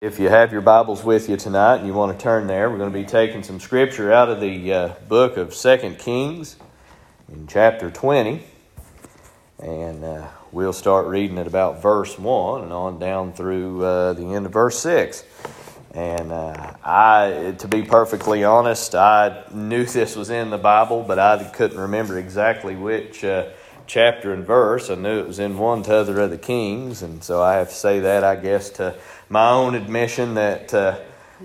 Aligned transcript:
If 0.00 0.20
you 0.20 0.28
have 0.28 0.52
your 0.52 0.60
Bibles 0.60 1.02
with 1.02 1.28
you 1.28 1.36
tonight 1.36 1.78
and 1.78 1.86
you 1.88 1.92
want 1.92 2.16
to 2.16 2.22
turn 2.22 2.46
there, 2.46 2.70
we're 2.70 2.78
going 2.78 2.92
to 2.92 2.96
be 2.96 3.04
taking 3.04 3.42
some 3.42 3.58
scripture 3.58 4.12
out 4.12 4.28
of 4.28 4.40
the 4.40 4.72
uh, 4.72 4.88
book 5.08 5.36
of 5.36 5.52
Second 5.52 5.98
Kings 5.98 6.54
in 7.28 7.48
chapter 7.48 7.90
20. 7.90 8.44
And 9.58 10.04
uh, 10.04 10.28
we'll 10.52 10.72
start 10.72 11.08
reading 11.08 11.36
at 11.38 11.48
about 11.48 11.82
verse 11.82 12.16
1 12.16 12.62
and 12.62 12.72
on 12.72 13.00
down 13.00 13.32
through 13.32 13.84
uh, 13.84 14.12
the 14.12 14.26
end 14.26 14.46
of 14.46 14.52
verse 14.52 14.78
6. 14.78 15.24
And 15.94 16.30
uh, 16.30 16.74
I, 16.84 17.56
to 17.58 17.66
be 17.66 17.82
perfectly 17.82 18.44
honest, 18.44 18.94
I 18.94 19.46
knew 19.52 19.84
this 19.84 20.14
was 20.14 20.30
in 20.30 20.50
the 20.50 20.58
Bible, 20.58 21.02
but 21.02 21.18
I 21.18 21.42
couldn't 21.42 21.76
remember 21.76 22.20
exactly 22.20 22.76
which 22.76 23.24
uh, 23.24 23.48
chapter 23.88 24.32
and 24.32 24.46
verse. 24.46 24.90
I 24.90 24.94
knew 24.94 25.18
it 25.18 25.26
was 25.26 25.38
in 25.38 25.58
one 25.58 25.82
to 25.84 25.94
other 25.94 26.20
of 26.20 26.30
the 26.30 26.38
Kings, 26.38 27.02
and 27.02 27.24
so 27.24 27.42
I 27.42 27.54
have 27.54 27.70
to 27.70 27.74
say 27.74 28.00
that, 28.00 28.22
I 28.22 28.36
guess, 28.36 28.70
to 28.70 28.94
my 29.28 29.50
own 29.50 29.74
admission 29.74 30.34
that, 30.34 30.72
uh, 30.72 30.98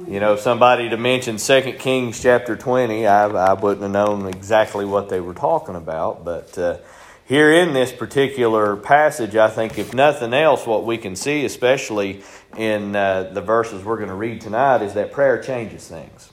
you 0.08 0.20
know, 0.20 0.36
somebody 0.36 0.90
to 0.90 0.98
mention 0.98 1.38
2 1.38 1.74
Kings 1.80 2.22
chapter 2.22 2.56
20, 2.56 3.08
I, 3.08 3.28
I 3.28 3.54
wouldn't 3.54 3.82
have 3.82 3.92
known 3.92 4.28
exactly 4.28 4.86
what 4.86 5.10
they 5.10 5.22
were 5.22 5.34
talking 5.34 5.76
about. 5.76 6.26
But 6.26 6.58
uh, 6.58 6.78
here 7.26 7.52
in 7.54 7.74
this 7.74 7.94
particular 7.94 8.76
passage, 8.76 9.38
I 9.38 9.50
think, 9.50 9.80
if 9.80 9.94
nothing 9.94 10.34
else, 10.34 10.68
what 10.68 10.86
we 10.86 10.98
can 10.98 11.16
see, 11.16 11.46
especially 11.46 12.24
in 12.58 12.94
uh, 12.94 13.32
the 13.34 13.42
verses 13.42 13.86
we're 13.86 13.98
going 13.98 14.10
to 14.10 14.16
read 14.16 14.42
tonight, 14.42 14.82
is 14.82 14.94
that 14.96 15.14
prayer 15.14 15.42
changes 15.42 15.88
things. 15.88 16.33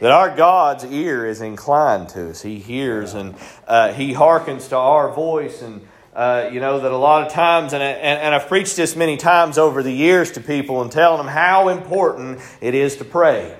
That 0.00 0.10
our 0.10 0.36
God's 0.36 0.84
ear 0.84 1.26
is 1.26 1.40
inclined 1.40 2.10
to 2.10 2.30
us. 2.30 2.42
He 2.42 2.58
hears 2.58 3.14
and 3.14 3.34
uh, 3.66 3.92
He 3.92 4.12
hearkens 4.12 4.68
to 4.68 4.76
our 4.76 5.12
voice 5.12 5.62
and 5.62 5.86
uh, 6.18 6.50
you 6.52 6.58
know, 6.58 6.80
that 6.80 6.90
a 6.90 6.96
lot 6.96 7.24
of 7.24 7.32
times, 7.32 7.72
and, 7.72 7.80
and, 7.80 8.20
and 8.20 8.34
I've 8.34 8.48
preached 8.48 8.74
this 8.74 8.96
many 8.96 9.16
times 9.16 9.56
over 9.56 9.84
the 9.84 9.92
years 9.92 10.32
to 10.32 10.40
people 10.40 10.82
and 10.82 10.90
telling 10.90 11.18
them 11.18 11.28
how 11.28 11.68
important 11.68 12.40
it 12.60 12.74
is 12.74 12.96
to 12.96 13.04
pray. 13.04 13.56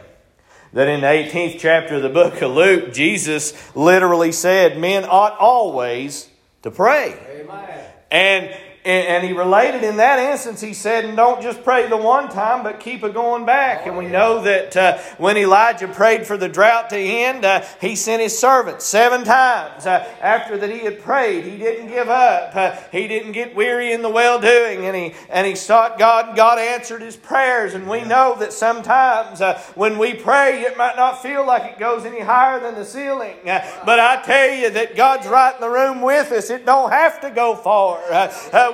That 0.73 0.89
in 0.89 1.03
the 1.03 1.07
18th 1.07 1.61
chapter 1.61 1.95
of 1.95 2.03
the 2.03 2.09
book 2.09 2.43
of 2.43 2.51
Luke, 2.51 2.93
Jesus 2.93 3.55
literally 3.77 4.33
said, 4.33 4.77
Men 4.77 5.05
ought 5.05 5.39
always 5.39 6.29
to 6.63 6.73
pray. 6.73 7.17
Amen. 7.43 7.85
And 8.11 8.57
and, 8.85 9.27
he 9.27 9.33
related 9.33 9.83
in 9.83 9.97
that 9.97 10.19
instance, 10.19 10.61
he 10.61 10.73
said, 10.73 11.05
and 11.05 11.17
don't 11.17 11.43
just 11.43 11.63
pray 11.63 11.89
the 11.89 11.97
one 11.97 12.29
time, 12.29 12.63
but 12.63 12.81
keep 12.81 13.03
it 13.03 13.13
going 13.13 13.45
back. 13.45 13.87
And 13.87 13.99
we 13.99 14.07
know 14.07 14.43
that 14.43 14.77
uh, 14.77 14.99
when 15.19 15.37
Elijah 15.37 15.89
prayed 15.89 16.27
for 16.27 16.37
the 16.37 16.49
drought 16.49 16.91
to 16.91 16.97
end, 16.97 17.45
uh, 17.45 17.65
he 17.81 17.97
sent 17.97 18.23
his 18.23 18.39
servant 18.39 18.81
seven 18.81 19.25
times. 19.25 19.87
Uh, 19.87 20.09
after 20.21 20.57
that 20.59 20.71
he 20.71 20.79
had 20.81 21.01
prayed, 21.01 21.45
he 21.45 21.59
didn't 21.59 21.89
give 21.89 22.09
up. 22.09 22.55
Uh, 22.55 22.77
he 22.93 23.09
didn't 23.09 23.33
get 23.33 23.55
weary 23.55 23.93
in 23.93 24.03
the 24.03 24.09
well 24.09 24.41
doing, 24.41 24.87
and 24.87 24.97
he, 24.97 25.15
and 25.29 25.47
he 25.47 25.55
sought 25.55 25.99
God, 25.99 26.29
and 26.29 26.37
God 26.37 26.59
answered 26.59 27.03
his 27.03 27.17
prayers. 27.17 27.75
And 27.75 27.89
we 27.89 28.05
know 28.05 28.37
that 28.39 28.53
sometimes 28.53 29.41
uh, 29.41 29.61
when 29.75 29.99
we 29.99 30.15
pray, 30.15 30.63
it 30.63 30.79
might 30.79 30.97
not 30.97 31.23
feel 31.23 31.47
like 31.47 31.73
it 31.73 31.79
goes 31.79 32.05
any 32.05 32.21
higher 32.21 32.61
than 32.61 32.75
the 32.75 32.85
ceiling. 32.85 33.37
Uh, 33.47 33.61
but 33.85 33.99
I 33.99 34.23
tell 34.23 34.55
you 34.55 34.71
that 34.71 34.97
God's 34.97 35.27
right 35.27 35.55
in 35.55 35.61
the 35.61 35.69
room 35.69 36.01
with 36.01 36.33
us. 36.33 36.51
It 36.51 36.65
don't 36.65 36.91
have 36.91 37.21
to 37.21 37.31
go 37.31 37.55
far 37.55 37.99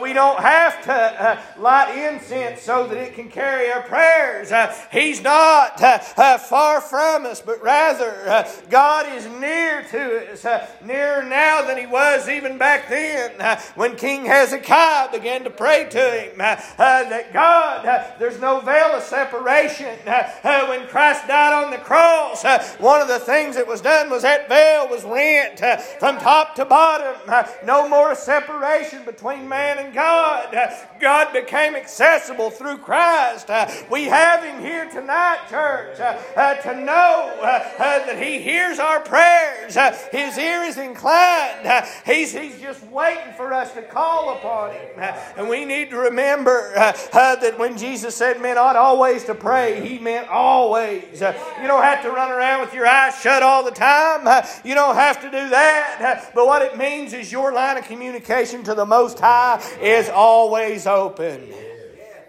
we 0.00 0.12
don't 0.12 0.40
have 0.40 0.82
to 0.84 0.92
uh, 0.92 1.42
light 1.58 1.96
incense 1.96 2.62
so 2.62 2.86
that 2.86 2.96
it 2.96 3.14
can 3.14 3.28
carry 3.28 3.70
our 3.70 3.82
prayers. 3.82 4.52
Uh, 4.52 4.74
he's 4.90 5.22
not 5.22 5.80
uh, 5.82 5.98
uh 6.16 6.38
far 6.38 6.80
from 6.80 7.26
us, 7.26 7.40
but 7.40 7.62
rather 7.62 8.28
uh, 8.28 8.50
God 8.70 9.14
is 9.14 9.26
near 9.26 9.82
to 9.90 10.32
us, 10.32 10.44
uh, 10.44 10.66
nearer 10.84 11.22
now 11.22 11.62
than 11.62 11.78
he 11.78 11.86
was 11.86 12.28
even 12.28 12.58
back 12.58 12.88
then 12.88 13.32
when 13.74 13.96
King 13.96 14.24
Hezekiah 14.24 15.10
began 15.12 15.44
to 15.44 15.50
pray 15.50 15.86
to 15.90 15.98
him 15.98 16.38
that 16.38 17.32
God, 17.32 17.84
there's 18.18 18.40
no 18.40 18.60
veil 18.60 18.94
of 18.94 19.02
separation. 19.02 19.96
when 20.04 20.86
Christ 20.88 21.26
died 21.26 21.64
on 21.64 21.70
the 21.70 21.78
cross, 21.78 22.44
one 22.78 23.00
of 23.00 23.08
the 23.08 23.18
things 23.18 23.56
that 23.56 23.66
was 23.66 23.80
done 23.80 24.10
was 24.10 24.22
that 24.22 24.48
veil 24.48 24.88
was 24.88 25.04
rent 25.04 25.60
from 25.98 26.18
top 26.18 26.54
to 26.56 26.64
bottom. 26.64 27.16
no 27.64 27.88
more 27.88 28.14
separation 28.14 29.04
between 29.04 29.48
man 29.48 29.78
and 29.78 29.83
God. 29.92 30.54
Uh, 30.54 30.70
God 31.00 31.32
became 31.32 31.74
accessible 31.76 32.50
through 32.50 32.78
Christ. 32.78 33.50
Uh, 33.50 33.70
we 33.90 34.04
have 34.04 34.42
Him 34.42 34.60
here 34.60 34.88
tonight, 34.88 35.40
church, 35.50 36.00
uh, 36.00 36.18
uh, 36.36 36.54
to 36.54 36.80
know 36.80 37.38
uh, 37.42 37.44
uh, 37.44 38.06
that 38.06 38.22
He 38.22 38.40
hears 38.40 38.78
our 38.78 39.00
prayers. 39.00 39.76
His 40.10 40.38
ear 40.38 40.62
is 40.62 40.78
inclined. 40.78 41.84
He's, 42.06 42.32
he's 42.32 42.60
just 42.60 42.82
waiting 42.84 43.34
for 43.36 43.52
us 43.52 43.72
to 43.74 43.82
call 43.82 44.36
upon 44.36 44.70
Him. 44.70 45.14
And 45.36 45.48
we 45.48 45.64
need 45.64 45.90
to 45.90 45.96
remember 45.96 46.72
that 46.74 47.58
when 47.58 47.76
Jesus 47.76 48.14
said 48.16 48.40
men 48.40 48.56
ought 48.56 48.76
always 48.76 49.24
to 49.24 49.34
pray, 49.34 49.86
He 49.86 49.98
meant 49.98 50.28
always. 50.28 51.20
You 51.20 51.66
don't 51.66 51.82
have 51.82 52.02
to 52.02 52.10
run 52.10 52.30
around 52.30 52.60
with 52.60 52.72
your 52.72 52.86
eyes 52.86 53.20
shut 53.20 53.42
all 53.42 53.64
the 53.64 53.70
time. 53.70 54.44
You 54.64 54.74
don't 54.74 54.94
have 54.94 55.20
to 55.20 55.26
do 55.26 55.48
that. 55.50 56.30
But 56.34 56.46
what 56.46 56.62
it 56.62 56.76
means 56.76 57.12
is 57.12 57.30
your 57.30 57.52
line 57.52 57.76
of 57.76 57.84
communication 57.84 58.62
to 58.64 58.74
the 58.74 58.86
Most 58.86 59.18
High 59.18 59.62
is 59.80 60.08
always 60.08 60.86
open. 60.86 61.52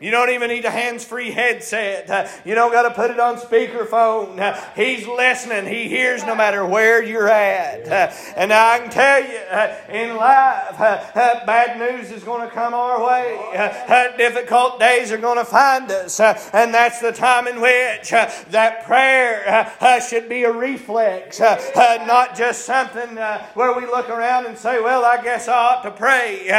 You 0.02 0.12
don't 0.12 0.30
even 0.30 0.50
need 0.50 0.66
a 0.66 0.72
hands 0.72 1.06
free 1.06 1.32
headset. 1.32 2.42
You 2.46 2.54
don't 2.54 2.72
got 2.72 2.84
to 2.84 2.94
put 2.94 3.12
it 3.12 3.20
on 3.20 3.38
speakerphone. 3.38 4.36
He's 4.76 5.08
listening. 5.08 5.66
He 5.66 5.88
hears 5.88 6.24
no 6.26 6.36
matter 6.36 6.66
where 6.66 7.02
you're 7.02 7.30
at. 7.30 7.88
And 8.36 8.52
I 8.52 8.80
can 8.80 8.90
tell 8.90 9.22
you, 9.22 9.98
in 9.98 10.18
life, 10.18 10.78
bad 10.78 11.80
news 11.80 12.12
is 12.12 12.24
going 12.24 12.48
to 12.48 12.54
come 12.54 12.74
our 12.74 13.06
way. 13.06 14.14
difficult 14.18 14.80
days 14.80 15.12
are 15.12 15.18
going 15.18 15.38
to 15.38 15.46
find 15.46 15.90
us. 15.92 16.20
and 16.20 16.74
that's 16.74 17.00
the 17.00 17.12
time 17.12 17.48
in 17.48 17.62
which 17.62 18.10
that 18.10 18.84
prayer 18.86 19.72
should 20.08 20.28
be 20.28 20.44
a 20.44 20.52
reflex, 20.52 21.40
not 21.40 22.36
just 22.36 22.66
something 22.66 23.16
where 23.54 23.74
we 23.74 23.86
look 23.86 24.10
around 24.10 24.46
and 24.46 24.58
say, 24.58 24.82
well, 24.82 25.06
I 25.06 25.24
guess 25.24 25.48
I 25.48 25.54
ought 25.54 25.84
to 25.84 25.92
pray. 25.92 26.52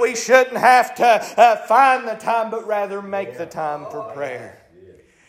we 0.00 0.14
shouldn't 0.14 0.56
have 0.56 0.94
to 0.94 1.64
find 1.66 2.06
the 2.06 2.14
time, 2.14 2.50
but 2.50 2.64
rather 2.66 2.75
rather 2.80 3.00
make 3.00 3.38
the 3.38 3.46
time 3.46 3.86
for 3.86 4.02
prayer. 4.12 4.65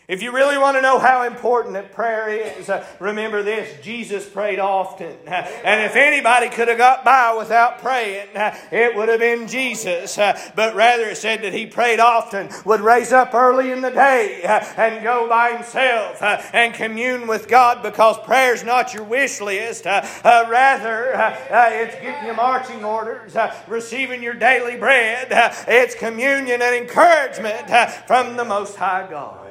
If 0.08 0.22
you 0.22 0.32
really 0.32 0.56
want 0.56 0.78
to 0.78 0.80
know 0.80 0.98
how 0.98 1.24
important 1.24 1.74
that 1.74 1.92
prayer 1.92 2.30
is, 2.30 2.70
uh, 2.70 2.82
remember 2.98 3.42
this 3.42 3.84
Jesus 3.84 4.26
prayed 4.26 4.58
often. 4.58 5.14
Uh, 5.26 5.46
and 5.62 5.82
if 5.84 5.96
anybody 5.96 6.48
could 6.48 6.68
have 6.68 6.78
got 6.78 7.04
by 7.04 7.34
without 7.36 7.80
praying, 7.80 8.34
uh, 8.34 8.56
it 8.72 8.96
would 8.96 9.10
have 9.10 9.20
been 9.20 9.46
Jesus. 9.46 10.16
Uh, 10.16 10.40
but 10.56 10.74
rather, 10.74 11.10
it 11.10 11.18
said 11.18 11.42
that 11.42 11.52
he 11.52 11.66
prayed 11.66 12.00
often, 12.00 12.48
would 12.64 12.80
raise 12.80 13.12
up 13.12 13.34
early 13.34 13.70
in 13.70 13.82
the 13.82 13.90
day 13.90 14.42
uh, 14.44 14.64
and 14.78 15.04
go 15.04 15.28
by 15.28 15.52
himself 15.52 16.22
uh, 16.22 16.40
and 16.54 16.72
commune 16.72 17.26
with 17.26 17.46
God 17.46 17.82
because 17.82 18.16
prayer 18.20 18.54
is 18.54 18.64
not 18.64 18.94
your 18.94 19.04
wish 19.04 19.42
list. 19.42 19.84
rather, 19.84 21.12
it's 21.50 21.94
getting 21.96 22.24
your 22.24 22.34
marching 22.34 22.82
orders, 22.82 23.36
receiving 23.66 24.22
your 24.22 24.32
daily 24.32 24.78
bread. 24.78 25.28
it's 25.68 25.94
communion 25.94 26.62
and 26.62 26.74
encouragement 26.74 27.68
from 28.06 28.38
the 28.38 28.44
Most 28.46 28.74
High 28.76 29.06
God. 29.10 29.47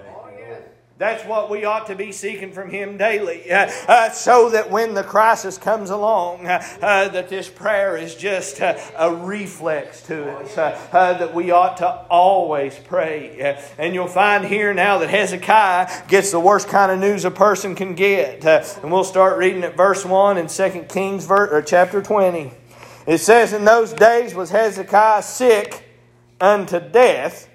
That's 1.00 1.24
what 1.26 1.52
we 1.52 1.64
ought 1.64 1.86
to 1.88 1.96
be 1.96 2.12
seeking 2.12 2.52
from 2.52 2.72
Him 2.72 2.98
daily, 2.98 3.52
uh, 3.52 3.70
uh, 3.88 4.10
so 4.10 4.50
that 4.50 4.72
when 4.72 4.96
the 4.96 5.04
crisis 5.04 5.56
comes 5.56 5.92
along, 5.92 6.48
uh, 6.48 6.64
uh 6.82 7.08
that 7.10 7.30
this 7.30 7.48
prayer 7.50 7.96
is 7.96 8.16
just 8.16 8.60
uh, 8.60 8.80
a 8.98 9.14
reflex 9.14 10.02
to 10.08 10.28
us. 10.40 10.58
Uh, 10.58 10.72
that 10.92 11.36
we 11.36 11.52
ought 11.52 11.78
to 11.78 11.88
always 12.10 12.80
pray. 12.80 13.60
and 13.78 13.94
you'll 13.94 14.08
find 14.08 14.46
here 14.46 14.74
now 14.74 14.98
that 14.98 15.12
Hezekiah 15.12 16.08
gets 16.08 16.32
the 16.32 16.40
worst 16.40 16.68
kind 16.68 16.92
of 16.92 16.98
news 16.98 17.26
a 17.26 17.32
person 17.32 17.76
can 17.76 17.94
get. 17.94 18.44
and 18.44 18.92
we'll 18.92 19.04
start 19.04 19.38
reading 19.38 19.64
at 19.64 19.78
verse 19.78 20.04
one 20.04 20.40
in 20.40 20.48
2 20.48 20.86
Kings 20.90 21.28
ver- 21.28 21.62
chapter 21.62 22.02
twenty. 22.02 22.54
It 23.06 23.20
says, 23.20 23.54
"In 23.54 23.66
those 23.66 23.94
days 23.94 24.34
was 24.34 24.50
Hezekiah 24.50 25.22
sick 25.22 25.84
unto 26.42 26.80
death." 26.80 27.47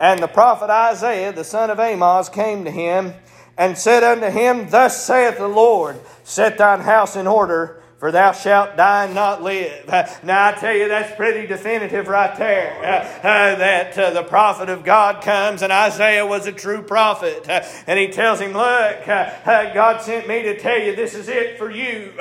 And 0.00 0.22
the 0.22 0.28
prophet 0.28 0.70
Isaiah, 0.70 1.30
the 1.30 1.44
son 1.44 1.68
of 1.68 1.78
Amoz, 1.78 2.30
came 2.30 2.64
to 2.64 2.70
him 2.70 3.12
and 3.58 3.76
said 3.76 4.02
unto 4.02 4.30
him, 4.30 4.70
Thus 4.70 5.04
saith 5.04 5.36
the 5.36 5.46
Lord, 5.46 6.00
Set 6.24 6.56
thine 6.56 6.80
house 6.80 7.16
in 7.16 7.26
order 7.26 7.79
for 8.00 8.10
thou 8.10 8.32
shalt 8.32 8.78
die 8.78 9.04
and 9.04 9.14
not 9.14 9.42
live. 9.42 9.86
now, 10.24 10.46
I 10.46 10.52
tell 10.52 10.74
you, 10.74 10.88
that's 10.88 11.14
pretty 11.16 11.46
definitive 11.46 12.08
right 12.08 12.34
there. 12.38 12.78
Uh, 12.82 13.28
uh, 13.28 13.54
that 13.56 13.98
uh, 13.98 14.10
the 14.10 14.22
prophet 14.22 14.70
of 14.70 14.84
God 14.84 15.22
comes, 15.22 15.60
and 15.60 15.70
Isaiah 15.70 16.26
was 16.26 16.46
a 16.46 16.52
true 16.52 16.80
prophet. 16.80 17.46
Uh, 17.46 17.62
and 17.86 17.98
he 17.98 18.08
tells 18.08 18.40
him, 18.40 18.52
Look, 18.52 19.06
uh, 19.06 19.30
uh, 19.44 19.74
God 19.74 20.00
sent 20.00 20.26
me 20.26 20.42
to 20.44 20.58
tell 20.58 20.80
you 20.80 20.96
this 20.96 21.14
is 21.14 21.28
it 21.28 21.58
for 21.58 21.70
you. 21.70 22.14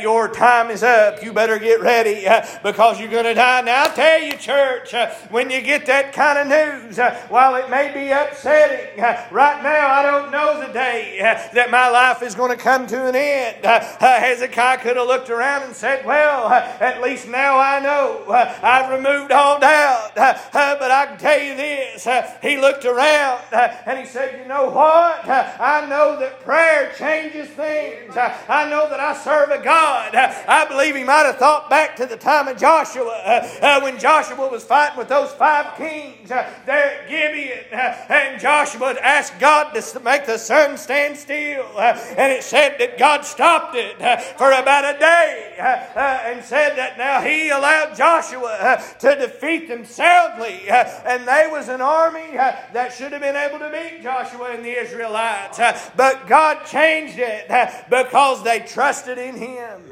your 0.00 0.28
time 0.28 0.70
is 0.70 0.84
up. 0.84 1.20
You 1.20 1.32
better 1.32 1.58
get 1.58 1.80
ready 1.80 2.24
because 2.62 3.00
you're 3.00 3.10
going 3.10 3.24
to 3.24 3.34
die. 3.34 3.62
Now, 3.62 3.86
I 3.86 3.88
tell 3.88 4.22
you, 4.22 4.34
church, 4.34 4.94
when 5.30 5.50
you 5.50 5.60
get 5.62 5.86
that 5.86 6.12
kind 6.12 6.38
of 6.38 6.46
news, 6.46 6.98
while 7.28 7.56
it 7.56 7.68
may 7.68 7.92
be 7.92 8.12
upsetting, 8.12 9.02
right 9.32 9.62
now 9.64 9.88
I 9.88 10.02
don't 10.02 10.30
know 10.30 10.64
the 10.64 10.72
day 10.72 11.18
that 11.54 11.72
my 11.72 11.88
life 11.88 12.22
is 12.22 12.36
going 12.36 12.56
to 12.56 12.62
come 12.62 12.86
to 12.86 13.08
an 13.08 13.16
end. 13.16 13.64
Hezekiah 13.64 14.78
could 14.78 14.96
have 14.96 15.07
looked 15.08 15.30
around 15.30 15.64
and 15.64 15.74
said, 15.74 16.04
Well, 16.04 16.48
at 16.48 17.02
least 17.02 17.26
now 17.26 17.58
I 17.58 17.80
know. 17.80 18.24
I've 18.28 18.90
removed 18.92 19.32
all 19.32 19.58
doubt. 19.58 20.12
But 20.14 20.90
I 20.90 21.06
can 21.06 21.18
tell 21.18 21.40
you 21.40 21.56
this. 21.56 22.06
He 22.42 22.58
looked 22.58 22.84
around 22.84 23.42
and 23.52 23.98
he 23.98 24.04
said, 24.04 24.38
You 24.38 24.46
know 24.46 24.70
what? 24.70 25.26
I 25.26 25.86
know 25.88 26.20
that 26.20 26.40
prayer 26.40 26.92
changes 26.96 27.48
things. 27.48 28.16
I 28.16 28.68
know 28.68 28.88
that 28.90 29.00
I 29.00 29.16
serve 29.16 29.50
a 29.50 29.62
God. 29.62 30.14
I 30.14 30.66
believe 30.68 30.94
he 30.94 31.04
might 31.04 31.24
have 31.24 31.38
thought 31.38 31.70
back 31.70 31.96
to 31.96 32.06
the 32.06 32.16
time 32.16 32.46
of 32.46 32.58
Joshua 32.58 33.48
uh, 33.62 33.80
when 33.80 33.98
Joshua 33.98 34.48
was 34.48 34.62
fighting 34.64 34.98
with 34.98 35.08
those 35.08 35.32
five 35.32 35.76
kings 35.76 36.28
there 36.28 36.48
at 36.66 37.08
Gibeon. 37.08 37.64
And 37.72 38.40
Joshua 38.40 38.94
asked 39.02 39.40
God 39.40 39.72
to 39.72 40.00
make 40.00 40.26
the 40.26 40.38
sun 40.38 40.76
stand 40.76 41.16
still. 41.16 41.66
And 41.78 42.32
it 42.32 42.42
said 42.42 42.76
that 42.78 42.98
God 42.98 43.24
stopped 43.24 43.74
it 43.74 43.96
for 44.36 44.52
about 44.52 44.96
a 44.96 44.97
day 44.98 45.54
uh, 45.58 45.62
uh, 45.62 46.20
and 46.24 46.44
said 46.44 46.76
that 46.76 46.98
now 46.98 47.20
he 47.20 47.50
allowed 47.50 47.96
Joshua 47.96 48.56
uh, 48.60 48.76
to 48.76 49.14
defeat 49.16 49.68
them 49.68 49.84
soundly. 49.84 50.68
And 50.68 51.26
they 51.26 51.48
was 51.50 51.68
an 51.68 51.80
army 51.80 52.32
that 52.32 52.92
should 52.92 53.12
have 53.12 53.22
been 53.22 53.36
able 53.36 53.58
to 53.58 53.70
beat 53.70 54.02
Joshua 54.02 54.52
and 54.52 54.64
the 54.64 54.78
Israelites. 54.78 55.58
But 55.96 56.26
God 56.26 56.64
changed 56.66 57.18
it 57.18 57.48
because 57.88 58.42
they 58.44 58.60
trusted 58.60 59.18
in 59.18 59.36
him. 59.36 59.82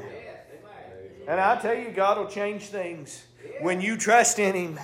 And 1.27 1.41
I 1.41 1.59
tell 1.59 1.75
you, 1.75 1.91
God 1.91 2.17
will 2.17 2.27
change 2.27 2.63
things 2.67 3.25
when 3.59 3.81
you 3.81 3.97
trust 3.97 4.39
in 4.39 4.55
him. 4.55 4.79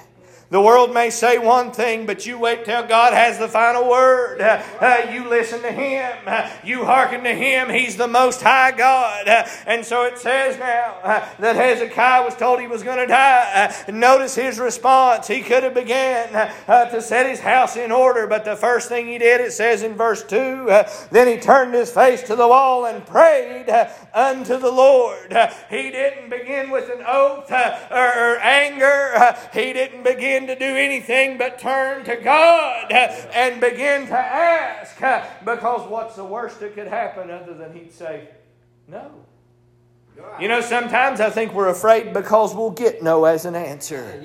The 0.54 0.62
world 0.62 0.94
may 0.94 1.10
say 1.10 1.40
one 1.40 1.72
thing, 1.72 2.06
but 2.06 2.28
you 2.28 2.38
wait 2.38 2.64
till 2.64 2.84
God 2.84 3.12
has 3.14 3.40
the 3.40 3.48
final 3.48 3.90
word. 3.90 4.40
Uh, 4.40 4.62
uh, 4.80 5.10
you 5.12 5.28
listen 5.28 5.64
to 5.64 5.72
Him. 5.72 6.16
Uh, 6.28 6.48
you 6.64 6.86
hearken 6.86 7.24
to 7.24 7.34
Him. 7.34 7.72
He's 7.72 7.98
the 7.98 8.08
Most 8.08 8.40
High 8.40 8.70
God. 8.70 9.28
Uh, 9.28 9.46
and 9.66 9.84
so 9.84 10.04
it 10.04 10.20
says 10.20 10.60
now 10.60 11.00
uh, 11.02 11.28
that 11.40 11.56
Hezekiah 11.56 12.24
was 12.24 12.36
told 12.36 12.60
he 12.60 12.68
was 12.68 12.84
going 12.84 13.00
to 13.00 13.08
die. 13.08 13.74
Uh, 13.88 13.92
notice 13.92 14.36
his 14.36 14.60
response. 14.60 15.28
He 15.28 15.42
could 15.42 15.64
have 15.64 15.74
began 15.74 16.52
to 16.68 17.02
set 17.02 17.28
his 17.28 17.40
house 17.40 17.76
in 17.76 17.92
order, 17.92 18.28
but 18.28 18.46
the 18.46 18.56
first 18.56 18.90
thing 18.90 19.08
he 19.08 19.18
did, 19.18 19.42
it 19.42 19.54
says 19.54 19.82
in 19.82 19.96
verse 19.96 20.24
2, 20.24 20.68
then 21.10 21.28
he 21.28 21.38
turned 21.40 21.74
his 21.74 21.90
face 21.90 22.22
to 22.24 22.36
the 22.36 22.48
wall 22.48 22.86
and 22.86 23.04
prayed 23.08 23.66
unto 24.14 24.60
the 24.60 24.72
Lord. 24.72 25.36
he 25.72 25.90
didn't 25.90 26.30
begin 26.30 26.70
with 26.70 26.92
an 26.92 27.04
oath 27.08 27.52
or, 27.52 28.36
or 28.36 28.38
anger. 28.38 29.36
he 29.52 29.74
didn't 29.74 30.04
begin 30.04 30.43
begin 30.46 30.60
to 30.60 30.68
do 30.68 30.76
anything 30.76 31.38
but 31.38 31.60
turn 31.60 32.04
to 32.06 32.16
God 32.18 32.92
and 32.92 33.62
begin 33.62 34.08
to 34.08 34.18
ask. 34.18 34.98
Because 35.44 35.90
what's 35.90 36.16
the 36.16 36.24
worst 36.24 36.60
that 36.60 36.76
could 36.76 36.88
happen 36.88 37.30
other 37.30 37.54
than 37.54 37.74
He'd 37.74 37.94
say, 37.94 38.28
No. 38.88 39.12
You 40.40 40.48
know, 40.48 40.62
sometimes 40.62 41.20
I 41.22 41.30
think 41.30 41.54
we're 41.54 41.70
afraid 41.70 42.14
because 42.14 42.56
we'll 42.56 42.72
get 42.72 43.04
no 43.04 43.26
as 43.26 43.46
an 43.46 43.56
answer. 43.56 44.22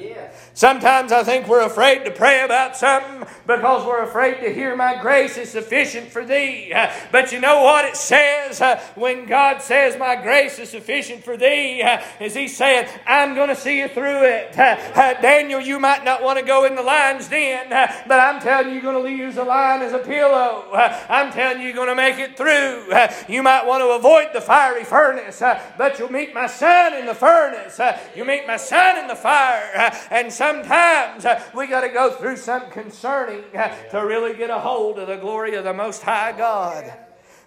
Sometimes 0.55 1.13
I 1.13 1.23
think 1.23 1.47
we're 1.47 1.65
afraid 1.65 2.05
to 2.05 2.11
pray 2.11 2.45
about 2.45 2.77
something 2.77 3.29
because 3.47 3.87
we're 3.87 4.03
afraid 4.03 4.41
to 4.41 4.53
hear 4.53 4.75
my 4.75 5.01
grace 5.01 5.37
is 5.37 5.51
sufficient 5.51 6.09
for 6.09 6.25
thee. 6.25 6.75
But 7.13 7.31
you 7.31 7.41
know 7.41 7.63
what 7.63 7.85
it 7.85 7.97
says 7.97 8.61
when 8.97 9.27
God 9.27 9.63
says 9.63 9.99
my 9.99 10.17
grace 10.17 10.59
is 10.59 10.71
sufficient 10.71 11.25
for 11.25 11.37
thee? 11.37 11.83
Is 12.21 12.35
He 12.35 12.49
saying, 12.49 12.89
I'm 13.07 13.35
going 13.35 13.49
to 13.49 13.57
see 13.57 13.79
you 13.79 13.89
through 13.89 14.25
it. 14.25 14.53
Daniel, 14.55 15.61
you 15.61 15.79
might 15.79 16.05
not 16.05 16.23
want 16.23 16.39
to 16.39 16.45
go 16.45 16.65
in 16.65 16.75
the 16.75 16.83
lion's 16.83 17.29
den, 17.29 17.69
but 17.69 18.19
I'm 18.19 18.41
telling 18.41 18.69
you, 18.69 18.75
you're 18.75 18.83
going 18.83 19.05
to 19.05 19.11
use 19.11 19.35
the 19.37 19.45
lion 19.45 19.83
as 19.83 19.93
a 19.93 19.99
pillow. 19.99 20.71
I'm 20.73 21.33
telling 21.33 21.61
you, 21.61 21.67
you're 21.67 21.77
going 21.77 21.89
to 21.89 21.95
make 21.95 22.19
it 22.19 22.37
through. 22.37 22.93
You 23.29 23.43
might 23.43 23.67
want 23.67 23.83
to 23.83 23.91
avoid 23.91 24.29
the 24.33 24.41
fiery 24.41 24.85
furnace 24.85 25.43
but 25.79 25.99
you'll 25.99 26.13
meet 26.13 26.35
my 26.35 26.47
son 26.47 26.93
in 26.95 27.07
the 27.07 27.15
furnace. 27.15 27.79
Uh, 27.79 27.99
you 28.15 28.25
meet 28.25 28.47
my 28.47 28.57
son 28.57 28.99
in 28.99 29.07
the 29.07 29.15
fire. 29.15 29.71
Uh, 29.75 29.97
and 30.11 30.33
sometimes 30.33 31.25
uh, 31.25 31.43
we 31.55 31.69
got 31.69 31.83
to 31.83 31.89
go 31.89 32.11
through 32.11 32.37
something 32.37 32.71
concerning 32.71 33.45
to 33.53 33.99
really 34.05 34.37
get 34.37 34.51
a 34.51 34.59
hold 34.59 34.99
of 34.99 35.07
the 35.07 35.17
glory 35.17 35.55
of 35.55 35.65
the 35.65 35.73
Most 35.73 36.03
High 36.03 36.33
God. 36.33 36.93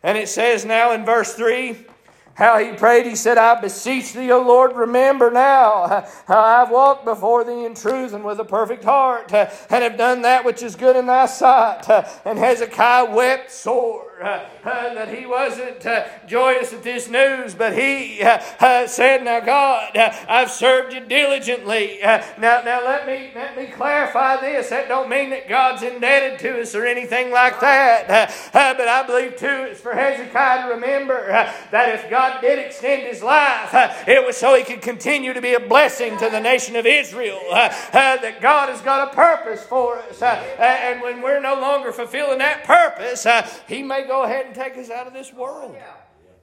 And 0.01 0.17
it 0.17 0.29
says 0.29 0.65
now 0.65 0.93
in 0.93 1.05
verse 1.05 1.35
3 1.35 1.85
how 2.33 2.57
he 2.57 2.71
prayed, 2.71 3.05
he 3.05 3.15
said, 3.15 3.37
I 3.37 3.59
beseech 3.59 4.13
thee, 4.13 4.31
O 4.31 4.41
Lord, 4.41 4.75
remember 4.75 5.29
now 5.29 6.07
how 6.25 6.39
I've 6.39 6.71
walked 6.71 7.03
before 7.03 7.43
thee 7.43 7.65
in 7.65 7.75
truth 7.75 8.13
and 8.13 8.23
with 8.23 8.39
a 8.39 8.45
perfect 8.45 8.85
heart, 8.85 9.33
and 9.33 9.49
have 9.69 9.97
done 9.97 10.21
that 10.21 10.45
which 10.45 10.63
is 10.63 10.75
good 10.75 10.95
in 10.95 11.05
thy 11.05 11.25
sight. 11.25 11.87
And 12.25 12.39
Hezekiah 12.39 13.13
wept 13.13 13.51
sore 13.51 14.10
uh, 14.21 14.45
uh, 14.63 14.93
that 14.93 15.13
he 15.13 15.25
wasn't 15.25 15.83
uh, 15.85 16.05
joyous 16.27 16.73
at 16.73 16.83
this 16.83 17.09
news, 17.09 17.55
but 17.55 17.73
he 17.73 18.21
uh, 18.21 18.39
uh, 18.59 18.85
said, 18.85 19.23
Now, 19.23 19.39
God, 19.39 19.97
uh, 19.97 20.13
I've 20.29 20.51
served 20.51 20.93
you 20.93 20.99
diligently. 20.99 22.03
Uh, 22.03 22.23
now, 22.39 22.61
now 22.63 22.85
let 22.85 23.07
me 23.07 23.31
let 23.33 23.57
me 23.57 23.67
clarify 23.67 24.39
this. 24.39 24.69
That 24.69 24.87
don't 24.87 25.09
mean 25.09 25.31
that 25.31 25.49
God's 25.49 25.81
indebted 25.81 26.39
to 26.39 26.61
us 26.61 26.75
or 26.75 26.85
anything 26.85 27.31
like 27.31 27.59
that. 27.61 28.31
Uh, 28.53 28.73
but 28.75 28.87
I 28.87 29.05
believe 29.05 29.37
too 29.37 29.67
it's 29.69 29.81
for 29.81 29.93
Hezekiah 29.93 30.67
to 30.67 30.73
remember 30.75 31.27
that 31.71 31.89
if 31.89 32.09
God 32.09 32.41
did 32.41 32.59
extend 32.59 33.03
his 33.03 33.23
life, 33.23 33.73
it 34.07 34.25
was 34.25 34.37
so 34.37 34.55
he 34.55 34.63
could 34.63 34.81
continue 34.81 35.33
to 35.33 35.41
be 35.41 35.53
a 35.53 35.59
blessing 35.59 36.17
to 36.19 36.29
the 36.29 36.39
nation 36.39 36.75
of 36.75 36.85
Israel. 36.85 37.39
that 37.51 38.39
God 38.41 38.69
has 38.69 38.81
got 38.81 39.11
a 39.11 39.15
purpose 39.15 39.63
for 39.63 39.97
us. 39.97 40.21
and 40.21 41.01
when 41.01 41.21
we're 41.21 41.41
no 41.41 41.55
longer 41.55 41.91
fulfilling 41.91 42.37
that 42.37 42.63
purpose, 42.65 43.25
he 43.67 43.81
may 43.81 44.05
go 44.11 44.23
ahead 44.23 44.45
and 44.45 44.53
take 44.53 44.77
us 44.77 44.89
out 44.89 45.07
of 45.07 45.13
this 45.13 45.31
world. 45.33 45.73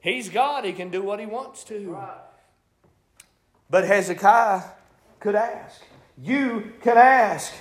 He's 0.01 0.27
God, 0.29 0.65
He 0.65 0.73
can 0.73 0.89
do 0.89 1.03
what 1.03 1.19
He 1.19 1.27
wants 1.27 1.63
to. 1.65 1.95
But 3.69 3.85
Hezekiah 3.85 4.63
could 5.19 5.35
ask. 5.35 5.83
You 6.17 6.73
can 6.81 6.97
ask. 6.97 7.53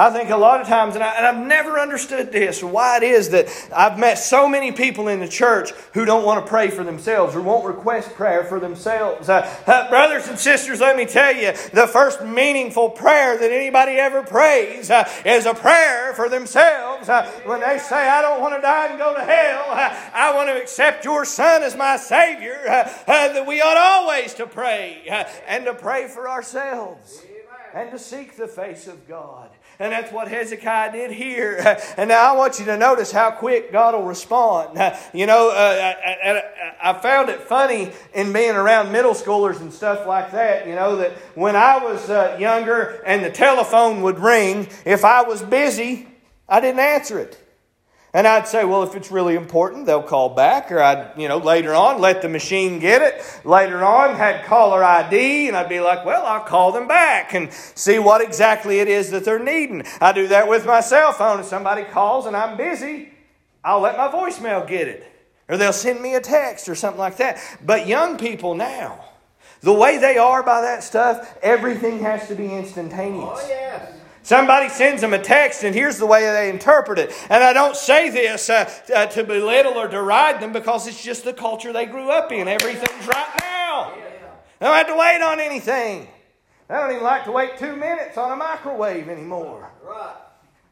I 0.00 0.08
think 0.08 0.30
a 0.30 0.36
lot 0.36 0.62
of 0.62 0.66
times, 0.66 0.94
and, 0.94 1.04
I, 1.04 1.10
have 1.10 1.46
never 1.46 1.78
understood 1.78 2.32
this, 2.32 2.62
why 2.62 2.96
it 2.96 3.02
is 3.02 3.28
that 3.30 3.48
I've 3.70 3.98
met 3.98 4.14
so 4.14 4.48
many 4.48 4.72
people 4.72 5.08
in 5.08 5.20
the 5.20 5.28
church 5.28 5.72
who 5.92 6.06
don't 6.06 6.24
want 6.24 6.42
to 6.42 6.48
pray 6.48 6.70
for 6.70 6.82
themselves 6.82 7.36
or 7.36 7.42
won't 7.42 7.66
request 7.66 8.14
prayer 8.14 8.44
for 8.44 8.58
themselves. 8.58 9.28
Uh, 9.28 9.46
uh, 9.66 9.90
brothers 9.90 10.26
and 10.26 10.38
sisters, 10.38 10.80
let 10.80 10.96
me 10.96 11.04
tell 11.04 11.36
you, 11.36 11.52
the 11.74 11.86
first 11.86 12.24
meaningful 12.24 12.88
prayer 12.88 13.36
that 13.36 13.52
anybody 13.52 13.92
ever 13.92 14.22
prays 14.22 14.90
uh, 14.90 15.06
is 15.26 15.44
a 15.44 15.52
prayer 15.52 16.14
for 16.14 16.30
themselves. 16.30 17.10
Uh, 17.10 17.30
when 17.44 17.60
they 17.60 17.76
say, 17.76 18.08
I 18.08 18.22
don't 18.22 18.40
want 18.40 18.54
to 18.54 18.62
die 18.62 18.86
and 18.86 18.98
go 18.98 19.12
to 19.12 19.20
hell, 19.20 19.64
uh, 19.68 19.94
I 20.14 20.34
want 20.34 20.48
to 20.48 20.58
accept 20.58 21.04
your 21.04 21.26
Son 21.26 21.62
as 21.62 21.76
my 21.76 21.98
Savior, 21.98 22.58
uh, 22.66 22.88
that 23.06 23.46
we 23.46 23.60
ought 23.60 23.76
always 23.76 24.32
to 24.32 24.46
pray 24.46 25.04
and 25.46 25.66
to 25.66 25.74
pray 25.74 26.08
for 26.08 26.26
ourselves 26.26 27.22
and 27.74 27.90
to 27.90 27.98
seek 27.98 28.36
the 28.36 28.48
face 28.48 28.86
of 28.86 29.06
God. 29.06 29.50
And 29.80 29.92
that's 29.92 30.12
what 30.12 30.28
Hezekiah 30.28 30.92
did 30.92 31.10
here. 31.10 31.78
And 31.96 32.08
now 32.08 32.32
I 32.32 32.36
want 32.36 32.58
you 32.58 32.66
to 32.66 32.76
notice 32.76 33.10
how 33.10 33.30
quick 33.30 33.72
God 33.72 33.94
will 33.94 34.04
respond. 34.04 34.78
You 35.14 35.26
know, 35.26 35.50
uh, 35.50 35.94
I, 36.04 36.90
I, 36.90 36.92
found 37.00 37.30
it 37.30 37.40
funny 37.40 37.90
in 38.14 38.32
being 38.32 38.54
around 38.54 38.92
middle 38.92 39.14
schoolers 39.14 39.60
and 39.60 39.72
stuff 39.72 40.06
like 40.06 40.32
that. 40.32 40.66
You 40.66 40.74
know, 40.74 40.96
that 40.96 41.12
when 41.34 41.56
I 41.56 41.78
was 41.82 42.10
uh, 42.10 42.36
younger 42.38 43.02
and 43.06 43.24
the 43.24 43.30
telephone 43.30 44.02
would 44.02 44.18
ring, 44.18 44.68
if 44.84 45.04
I 45.04 45.22
was 45.22 45.42
busy, 45.42 46.06
I 46.48 46.60
didn't 46.60 46.80
answer 46.80 47.18
it. 47.18 47.39
And 48.12 48.26
I'd 48.26 48.48
say, 48.48 48.64
well, 48.64 48.82
if 48.82 48.96
it's 48.96 49.12
really 49.12 49.36
important, 49.36 49.86
they'll 49.86 50.02
call 50.02 50.30
back. 50.30 50.72
Or 50.72 50.80
I'd, 50.80 51.12
you 51.16 51.28
know, 51.28 51.38
later 51.38 51.74
on, 51.74 52.00
let 52.00 52.22
the 52.22 52.28
machine 52.28 52.80
get 52.80 53.02
it. 53.02 53.46
Later 53.46 53.84
on, 53.84 54.16
had 54.16 54.44
caller 54.46 54.82
ID, 54.82 55.46
and 55.46 55.56
I'd 55.56 55.68
be 55.68 55.78
like, 55.80 56.04
well, 56.04 56.26
I'll 56.26 56.44
call 56.44 56.72
them 56.72 56.88
back 56.88 57.34
and 57.34 57.52
see 57.52 58.00
what 58.00 58.20
exactly 58.20 58.80
it 58.80 58.88
is 58.88 59.10
that 59.10 59.24
they're 59.24 59.38
needing. 59.38 59.84
I 60.00 60.12
do 60.12 60.26
that 60.28 60.48
with 60.48 60.66
my 60.66 60.80
cell 60.80 61.12
phone. 61.12 61.40
If 61.40 61.46
somebody 61.46 61.84
calls 61.84 62.26
and 62.26 62.36
I'm 62.36 62.56
busy, 62.56 63.10
I'll 63.62 63.80
let 63.80 63.96
my 63.96 64.08
voicemail 64.08 64.66
get 64.66 64.88
it. 64.88 65.06
Or 65.48 65.56
they'll 65.56 65.72
send 65.72 66.00
me 66.00 66.14
a 66.16 66.20
text 66.20 66.68
or 66.68 66.74
something 66.74 67.00
like 67.00 67.18
that. 67.18 67.38
But 67.64 67.86
young 67.86 68.18
people 68.18 68.54
now, 68.56 69.04
the 69.60 69.72
way 69.72 69.98
they 69.98 70.16
are 70.16 70.42
by 70.42 70.62
that 70.62 70.82
stuff, 70.82 71.38
everything 71.42 72.00
has 72.00 72.26
to 72.28 72.34
be 72.34 72.52
instantaneous. 72.52 73.40
Oh, 73.40 73.46
yes. 73.48 73.99
Somebody 74.22 74.68
sends 74.68 75.00
them 75.00 75.14
a 75.14 75.18
text, 75.18 75.64
and 75.64 75.74
here's 75.74 75.98
the 75.98 76.06
way 76.06 76.22
they 76.22 76.50
interpret 76.50 76.98
it. 76.98 77.12
And 77.30 77.42
I 77.42 77.52
don't 77.52 77.74
say 77.74 78.10
this 78.10 78.50
uh, 78.50 78.70
uh, 78.94 79.06
to 79.06 79.24
belittle 79.24 79.74
or 79.74 79.88
deride 79.88 80.40
them 80.40 80.52
because 80.52 80.86
it's 80.86 81.02
just 81.02 81.24
the 81.24 81.32
culture 81.32 81.72
they 81.72 81.86
grew 81.86 82.10
up 82.10 82.30
in. 82.30 82.46
Everything's 82.46 83.06
right 83.06 83.40
now. 83.40 83.94
They 84.58 84.66
don't 84.66 84.76
have 84.76 84.88
to 84.88 84.96
wait 84.96 85.22
on 85.22 85.40
anything. 85.40 86.06
They 86.68 86.74
don't 86.74 86.90
even 86.90 87.02
like 87.02 87.24
to 87.24 87.32
wait 87.32 87.56
two 87.58 87.74
minutes 87.74 88.18
on 88.18 88.30
a 88.30 88.36
microwave 88.36 89.08
anymore. 89.08 89.70
Right. 89.82 90.16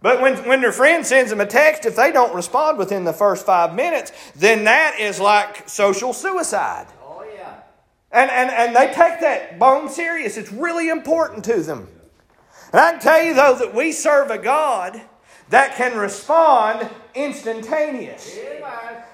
But 0.00 0.20
when, 0.20 0.36
when 0.46 0.60
their 0.60 0.70
friend 0.70 1.04
sends 1.04 1.30
them 1.30 1.40
a 1.40 1.46
text, 1.46 1.84
if 1.86 1.96
they 1.96 2.12
don't 2.12 2.34
respond 2.34 2.78
within 2.78 3.04
the 3.04 3.12
first 3.12 3.44
five 3.44 3.74
minutes, 3.74 4.12
then 4.36 4.64
that 4.64 5.00
is 5.00 5.18
like 5.18 5.68
social 5.68 6.12
suicide. 6.12 6.86
Oh, 7.02 7.24
yeah. 7.34 7.54
And, 8.12 8.30
and, 8.30 8.50
and 8.50 8.76
they 8.76 8.86
take 8.86 9.20
that 9.20 9.58
bone 9.58 9.88
serious. 9.88 10.36
It's 10.36 10.52
really 10.52 10.88
important 10.88 11.44
to 11.46 11.62
them. 11.62 11.88
And 12.72 12.80
I 12.80 12.92
can 12.92 13.00
tell 13.00 13.22
you, 13.22 13.34
though, 13.34 13.56
that 13.56 13.74
we 13.74 13.92
serve 13.92 14.30
a 14.30 14.38
God 14.38 15.00
that 15.48 15.76
can 15.76 15.96
respond 15.96 16.88
instantaneous. 17.14 18.38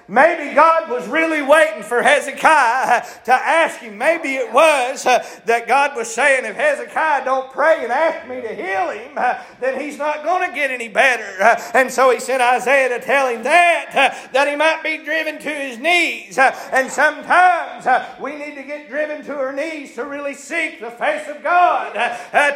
Maybe 0.07 0.53
God 0.53 0.89
was 0.89 1.07
really 1.07 1.41
waiting 1.41 1.81
for 1.81 2.03
Hezekiah 2.03 3.05
to 3.25 3.33
ask 3.33 3.79
him. 3.79 3.97
Maybe 3.97 4.35
it 4.35 4.53
was 4.53 5.03
uh, 5.05 5.25
that 5.45 5.67
God 5.67 5.95
was 5.95 6.13
saying, 6.13 6.45
if 6.45 6.55
Hezekiah 6.55 7.25
don't 7.25 7.51
pray 7.51 7.79
and 7.81 7.91
ask 7.91 8.27
me 8.27 8.39
to 8.41 8.53
heal 8.53 8.91
him, 8.91 9.13
uh, 9.17 9.41
then 9.59 9.79
he's 9.79 9.97
not 9.97 10.23
going 10.23 10.47
to 10.47 10.55
get 10.55 10.69
any 10.69 10.89
better. 10.89 11.41
Uh, 11.41 11.59
and 11.73 11.91
so 11.91 12.11
he 12.11 12.19
sent 12.19 12.43
Isaiah 12.43 12.89
to 12.89 13.03
tell 13.03 13.27
him 13.27 13.41
that, 13.43 13.89
uh, 13.95 14.29
that 14.31 14.47
he 14.47 14.55
might 14.55 14.83
be 14.83 15.03
driven 15.03 15.39
to 15.39 15.49
his 15.49 15.79
knees. 15.79 16.37
Uh, 16.37 16.55
and 16.71 16.91
sometimes 16.91 17.87
uh, 17.87 18.15
we 18.21 18.35
need 18.35 18.53
to 18.55 18.63
get 18.63 18.87
driven 18.87 19.23
to 19.25 19.35
our 19.35 19.53
knees 19.53 19.95
to 19.95 20.05
really 20.05 20.35
seek 20.35 20.81
the 20.81 20.91
face 20.91 21.27
of 21.27 21.41
God, 21.41 21.93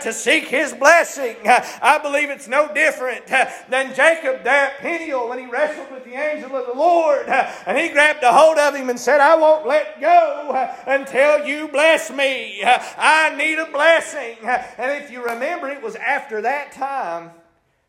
to 0.02 0.14
seek 0.14 0.48
his 0.48 0.74
blessing. 0.74 1.36
I 1.46 1.98
believe 1.98 2.30
it's 2.30 2.48
no 2.48 2.72
different 2.74 3.26
than 3.26 3.96
Jacob 3.96 4.44
there 4.44 4.68
at 4.68 4.80
Peniel 4.80 5.30
when 5.30 5.40
he 5.40 5.46
wrestled 5.48 5.92
with 5.92 6.04
the 6.04 6.14
angel 6.14 6.56
of 6.56 6.68
the 6.68 6.74
Lord 6.74 7.28
and 7.66 7.78
he 7.78 7.90
grabbed 7.90 8.24
a 8.24 8.32
hold 8.32 8.58
of 8.58 8.76
him 8.76 8.90
and 8.90 9.00
said, 9.00 9.20
I 9.20 9.36
won't 9.36 9.68
let 9.68 10.00
go 10.02 10.70
until 10.88 11.46
you 11.46 11.68
bless 11.68 12.12
me. 12.12 12.62
I 12.64 13.36
need 13.36 13.60
a 13.60 13.72
blessing. 13.72 14.38
And 14.78 15.04
if 15.04 15.12
you 15.12 15.24
remember, 15.24 15.70
it 15.70 15.82
was 15.82 15.96
after 15.96 16.42
that 16.42 16.72
time 16.72 17.32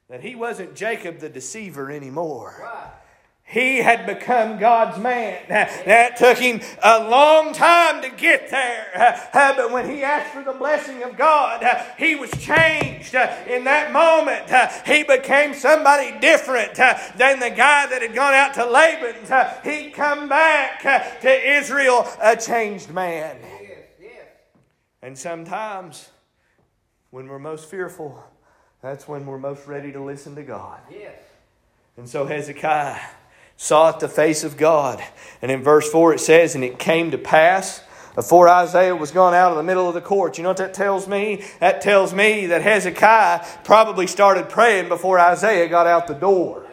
that 0.09 0.23
he 0.23 0.35
wasn't 0.35 0.75
Jacob 0.75 1.19
the 1.19 1.28
deceiver 1.28 1.90
anymore. 1.90 2.57
Right. 2.62 3.00
He 3.50 3.78
had 3.78 4.07
become 4.07 4.59
God's 4.59 5.02
man. 5.02 5.42
That 5.49 6.16
took 6.16 6.38
him 6.38 6.61
a 6.80 7.09
long 7.09 7.52
time 7.52 8.00
to 8.02 8.09
get 8.09 8.49
there. 8.49 9.28
But 9.33 9.73
when 9.73 9.90
he 9.90 10.04
asked 10.04 10.33
for 10.33 10.45
the 10.45 10.57
blessing 10.57 11.02
of 11.02 11.16
God, 11.16 11.66
he 11.99 12.14
was 12.14 12.30
changed 12.30 13.12
in 13.14 13.64
that 13.64 13.92
moment. 13.92 14.49
He 14.87 15.02
became 15.02 15.54
somebody 15.54 16.16
different 16.21 16.76
than 16.76 17.40
the 17.40 17.50
guy 17.50 17.87
that 17.87 18.02
had 18.02 18.14
gone 18.14 18.35
out 18.35 18.54
to 18.54 18.64
Laban. 18.64 19.16
He'd 19.64 19.95
come 19.95 20.28
back 20.28 20.83
to 21.23 21.57
Israel 21.59 22.07
a 22.23 22.37
changed 22.37 22.90
man. 22.90 23.37
And 25.02 25.19
sometimes, 25.19 26.09
when 27.11 27.26
we're 27.26 27.40
most 27.40 27.69
fearful, 27.69 28.23
that's 28.80 29.09
when 29.09 29.26
we're 29.26 29.38
most 29.38 29.66
ready 29.66 29.90
to 29.90 30.00
listen 30.00 30.37
to 30.37 30.45
God. 30.45 30.78
And 31.97 32.09
so 32.09 32.26
Hezekiah 32.26 33.00
sought 33.61 34.00
the 34.00 34.09
face 34.09 34.43
of 34.43 34.57
God. 34.57 35.05
And 35.43 35.50
in 35.50 35.62
verse 35.62 35.87
4 35.90 36.14
it 36.14 36.21
says, 36.21 36.55
And 36.55 36.64
it 36.64 36.79
came 36.79 37.11
to 37.11 37.19
pass 37.19 37.83
before 38.14 38.49
Isaiah 38.49 38.97
was 38.97 39.11
gone 39.11 39.35
out 39.35 39.50
of 39.50 39.59
the 39.59 39.62
middle 39.62 39.87
of 39.87 39.93
the 39.93 40.00
court. 40.00 40.38
You 40.38 40.45
know 40.45 40.49
what 40.49 40.57
that 40.57 40.73
tells 40.73 41.07
me? 41.07 41.45
That 41.61 41.83
tells 41.83 42.14
me 42.14 42.47
that 42.47 42.62
Hezekiah 42.62 43.45
probably 43.62 44.07
started 44.07 44.49
praying 44.49 44.88
before 44.88 45.21
Isaiah 45.21 45.69
got 45.69 45.87
out 45.87 46.07
the 46.07 46.14
door. 46.14 46.67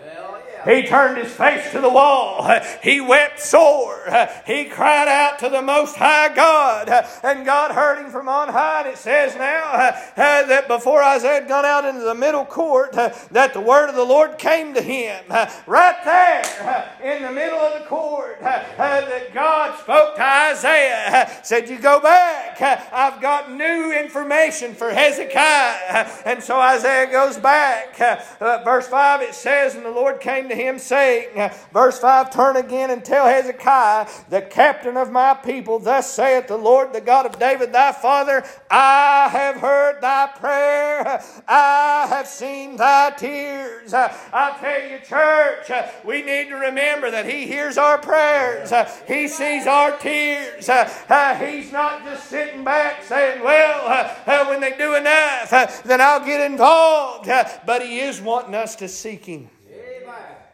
He 0.68 0.84
turned 0.84 1.18
his 1.18 1.32
face 1.32 1.72
to 1.72 1.80
the 1.80 1.90
wall. 1.90 2.50
He 2.84 3.00
wept 3.00 3.40
sore. 3.40 4.04
He 4.46 4.66
cried 4.66 5.08
out 5.08 5.40
to 5.40 5.50
the 5.50 5.62
Most 5.62 5.96
High 5.96 6.34
God. 6.34 6.90
And 7.24 7.46
God 7.46 7.72
heard 7.72 8.04
him 8.04 8.12
from 8.12 8.28
on 8.28 8.50
high. 8.50 8.82
And 8.82 8.90
it 8.90 8.98
says 8.98 9.36
now 9.36 9.96
that 10.16 10.68
before 10.68 11.02
Isaiah 11.02 11.42
had 11.42 11.48
gone 11.48 11.66
out 11.66 11.86
into 11.86 12.02
the 12.02 12.16
middle 12.16 12.46
court, 12.46 12.92
that 12.94 13.54
the 13.54 13.62
word 13.62 13.90
of 13.90 13.96
the 13.96 14.04
Lord 14.04 14.38
came 14.38 14.74
to 14.74 14.82
him. 14.82 15.24
Right 15.66 15.96
there 16.04 16.98
in 17.04 17.24
the 17.24 17.32
middle 17.32 17.60
of 17.60 17.82
the 17.82 17.88
court, 17.88 18.40
that 18.42 19.34
God 19.34 19.80
spoke 19.80 20.16
to 20.16 20.24
Isaiah. 20.24 21.40
Said, 21.44 21.70
You 21.70 21.80
go 21.80 22.00
back. 22.00 22.62
I've 22.92 23.22
got 23.22 23.52
new 23.52 23.92
information 23.98 24.74
for 24.74 24.90
Hezekiah. 24.90 26.10
And 26.26 26.44
so 26.44 26.60
Isaiah 26.60 27.10
goes 27.12 27.38
back. 27.38 27.98
Verse 28.40 28.88
5 28.88 29.22
it 29.22 29.34
says, 29.34 29.76
And 29.76 29.86
the 29.86 29.92
Lord 29.92 30.20
came 30.20 30.50
to 30.50 30.57
him, 30.58 30.80
saying, 30.80 31.52
verse 31.72 32.00
5 32.00 32.32
Turn 32.32 32.58
again 32.58 32.92
and 32.92 33.06
tell 33.06 33.28
Hezekiah, 33.28 34.08
the 34.30 34.42
captain 34.42 34.98
of 34.98 35.12
my 35.12 35.34
people, 35.34 35.80
Thus 35.80 36.12
saith 36.12 36.48
the 36.48 36.58
Lord, 36.58 36.92
the 36.94 37.02
God 37.02 37.26
of 37.26 37.40
David 37.40 37.72
thy 37.72 37.92
father, 37.92 38.44
I 38.70 39.30
have 39.32 39.58
heard 39.58 40.02
thy 40.02 40.28
prayer, 40.36 41.24
I 41.48 42.08
have 42.10 42.28
seen 42.28 42.76
thy 42.78 43.12
tears. 43.12 43.94
I 43.94 44.58
tell 44.60 44.90
you, 44.90 45.00
church, 45.00 45.72
we 46.04 46.22
need 46.22 46.50
to 46.50 46.56
remember 46.56 47.12
that 47.12 47.30
He 47.30 47.48
hears 47.48 47.78
our 47.78 47.98
prayers, 47.98 48.74
He 49.08 49.28
sees 49.28 49.68
our 49.68 49.98
tears. 49.98 50.68
He's 50.68 51.72
not 51.72 52.04
just 52.04 52.26
sitting 52.30 52.64
back 52.64 53.04
saying, 53.04 53.44
Well, 53.44 54.48
when 54.50 54.62
they 54.62 54.78
do 54.78 54.96
enough, 54.96 55.84
then 55.84 56.02
I'll 56.02 56.26
get 56.26 56.50
involved. 56.50 57.30
But 57.66 57.82
He 57.82 58.00
is 58.00 58.22
wanting 58.22 58.56
us 58.56 58.76
to 58.78 58.88
seek 58.88 59.26
Him. 59.26 59.50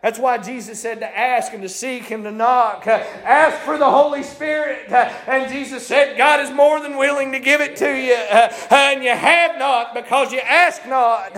That's 0.04 0.20
why 0.20 0.38
Jesus 0.38 0.82
said 0.82 1.00
to 1.00 1.18
ask 1.18 1.54
and 1.54 1.62
to 1.62 1.70
seek 1.70 2.12
and 2.12 2.26
to 2.26 2.32
knock. 2.32 2.86
Ask 2.86 3.60
for 3.60 3.78
the 3.78 3.90
Holy 3.90 4.22
Spirit. 4.22 4.92
And 4.92 5.50
Jesus 5.50 5.88
said, 5.88 6.18
God 6.18 6.42
is 6.42 6.52
more 6.52 6.82
than 6.82 6.98
willing 6.98 7.32
to 7.32 7.40
give 7.40 7.62
it 7.62 7.78
to 7.78 7.90
you. 7.90 8.14
And 8.14 9.02
you 9.02 9.12
have 9.12 9.58
not 9.58 9.94
because 9.94 10.34
you 10.34 10.42
ask 10.42 10.86
not. 10.86 11.34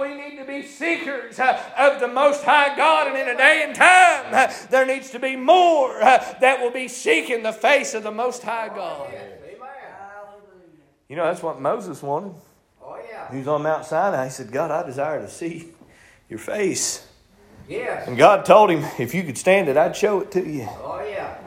we 0.00 0.14
need 0.16 0.36
to 0.36 0.44
be 0.44 0.66
seekers 0.66 1.38
of 1.38 2.00
the 2.00 2.08
Most 2.08 2.42
High 2.42 2.76
God. 2.76 3.06
And 3.06 3.16
in 3.16 3.28
a 3.28 3.36
day 3.36 3.62
and 3.64 3.72
time, 3.72 4.50
there 4.68 4.84
needs 4.84 5.10
to 5.10 5.20
be 5.20 5.36
more 5.36 6.00
that 6.00 6.58
will 6.60 6.72
be 6.72 6.88
seeking 6.88 7.44
the 7.44 7.52
face 7.52 7.94
of 7.94 8.02
the 8.02 8.10
Most 8.10 8.42
High 8.42 8.66
God. 8.66 9.14
You 11.08 11.14
know, 11.14 11.24
that's 11.24 11.42
what 11.42 11.60
Moses 11.60 12.02
wanted. 12.02 12.34
Oh, 12.82 12.98
yeah. 13.08 13.30
He 13.30 13.38
was 13.38 13.46
on 13.46 13.62
Mount 13.62 13.84
Sinai. 13.84 14.24
He 14.24 14.30
said, 14.30 14.50
God, 14.50 14.72
I 14.72 14.84
desire 14.84 15.20
to 15.20 15.28
see 15.28 15.68
your 16.28 16.40
face. 16.40 17.06
Yes. 17.72 18.06
And 18.06 18.16
God 18.16 18.44
told 18.44 18.70
him, 18.70 18.84
if 18.98 19.14
you 19.14 19.22
could 19.22 19.38
stand 19.38 19.68
it, 19.68 19.76
I'd 19.76 19.96
show 19.96 20.20
it 20.20 20.30
to 20.32 20.46
you. 20.46 20.68
Oh, 20.82 21.02
yeah. 21.08 21.38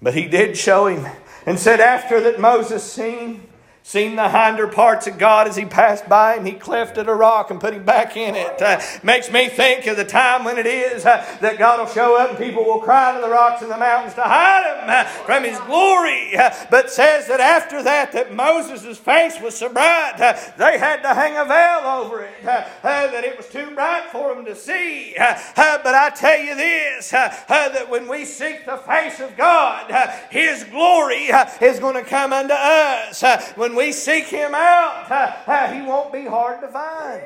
But 0.00 0.14
he 0.14 0.26
did 0.26 0.56
show 0.56 0.86
him 0.86 1.06
and 1.44 1.58
said, 1.58 1.80
after 1.80 2.20
that 2.22 2.40
Moses 2.40 2.82
seen 2.82 3.45
seen 3.86 4.16
the 4.16 4.28
hinder 4.28 4.66
parts 4.66 5.06
of 5.06 5.16
God 5.16 5.46
as 5.46 5.54
he 5.54 5.64
passed 5.64 6.08
by 6.08 6.34
and 6.34 6.44
He 6.44 6.54
cleft 6.54 6.98
at 6.98 7.08
a 7.08 7.14
rock 7.14 7.52
and 7.52 7.60
put 7.60 7.72
him 7.72 7.84
back 7.84 8.16
in 8.16 8.34
it. 8.34 8.60
Uh, 8.60 8.80
makes 9.04 9.30
me 9.30 9.48
think 9.48 9.86
of 9.86 9.96
the 9.96 10.04
time 10.04 10.42
when 10.42 10.58
it 10.58 10.66
is 10.66 11.06
uh, 11.06 11.24
that 11.40 11.56
God 11.56 11.78
will 11.78 11.86
show 11.86 12.18
up 12.18 12.30
and 12.30 12.38
people 12.38 12.64
will 12.64 12.80
cry 12.80 13.14
to 13.14 13.20
the 13.20 13.28
rocks 13.28 13.62
and 13.62 13.70
the 13.70 13.76
mountains 13.78 14.14
to 14.14 14.22
hide 14.22 14.82
him 14.82 14.90
uh, 14.90 15.04
from 15.24 15.44
his 15.44 15.56
glory. 15.60 16.36
Uh, 16.36 16.50
but 16.68 16.90
says 16.90 17.28
that 17.28 17.38
after 17.38 17.80
that, 17.84 18.10
that 18.10 18.34
Moses' 18.34 18.98
face 18.98 19.40
was 19.40 19.56
so 19.56 19.68
bright, 19.68 20.14
uh, 20.18 20.36
they 20.58 20.78
had 20.78 21.02
to 21.02 21.14
hang 21.14 21.36
a 21.36 21.44
veil 21.44 21.88
over 21.88 22.24
it, 22.24 22.44
uh, 22.44 22.64
that 22.82 23.22
it 23.22 23.36
was 23.36 23.48
too 23.48 23.70
bright 23.70 24.10
for 24.10 24.34
them 24.34 24.44
to 24.46 24.56
see. 24.56 25.14
but 25.16 25.86
I 25.86 26.10
tell 26.10 26.40
you 26.40 26.56
this, 26.56 27.10
that 27.10 27.88
when 27.88 28.08
we 28.08 28.24
seek 28.24 28.66
the 28.66 28.78
face 28.78 29.20
of 29.20 29.36
God, 29.36 29.92
his 30.28 30.64
glory 30.64 31.30
is 31.60 31.78
going 31.78 31.94
to 31.94 32.02
come 32.02 32.32
unto 32.32 32.54
us. 32.54 33.22
when 33.54 33.75
we 33.76 33.92
seek 33.92 34.24
Him 34.24 34.54
out, 34.54 35.72
He 35.74 35.82
won't 35.82 36.12
be 36.12 36.24
hard 36.24 36.60
to 36.62 36.68
find. 36.68 37.22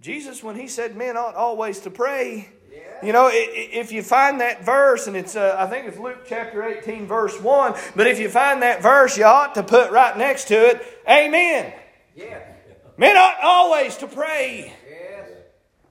Jesus, 0.00 0.42
when 0.42 0.56
He 0.56 0.68
said 0.68 0.96
men 0.96 1.16
ought 1.16 1.34
always 1.34 1.80
to 1.80 1.90
pray, 1.90 2.48
you 3.02 3.12
know, 3.12 3.30
if 3.32 3.92
you 3.92 4.02
find 4.02 4.40
that 4.40 4.64
verse, 4.64 5.06
and 5.06 5.16
it's, 5.16 5.34
uh, 5.34 5.56
I 5.58 5.66
think 5.66 5.86
it's 5.86 5.98
Luke 5.98 6.26
chapter 6.26 6.62
18, 6.62 7.06
verse 7.06 7.40
1, 7.40 7.74
but 7.96 8.06
if 8.06 8.18
you 8.18 8.28
find 8.28 8.62
that 8.62 8.82
verse, 8.82 9.16
you 9.16 9.24
ought 9.24 9.54
to 9.54 9.62
put 9.62 9.90
right 9.90 10.16
next 10.16 10.48
to 10.48 10.54
it, 10.54 10.82
Amen. 11.08 11.72
Yeah. 12.14 12.38
Men 12.98 13.16
ought 13.16 13.38
always 13.42 13.96
to 13.98 14.06
pray. 14.06 14.74
Yes. 14.88 15.30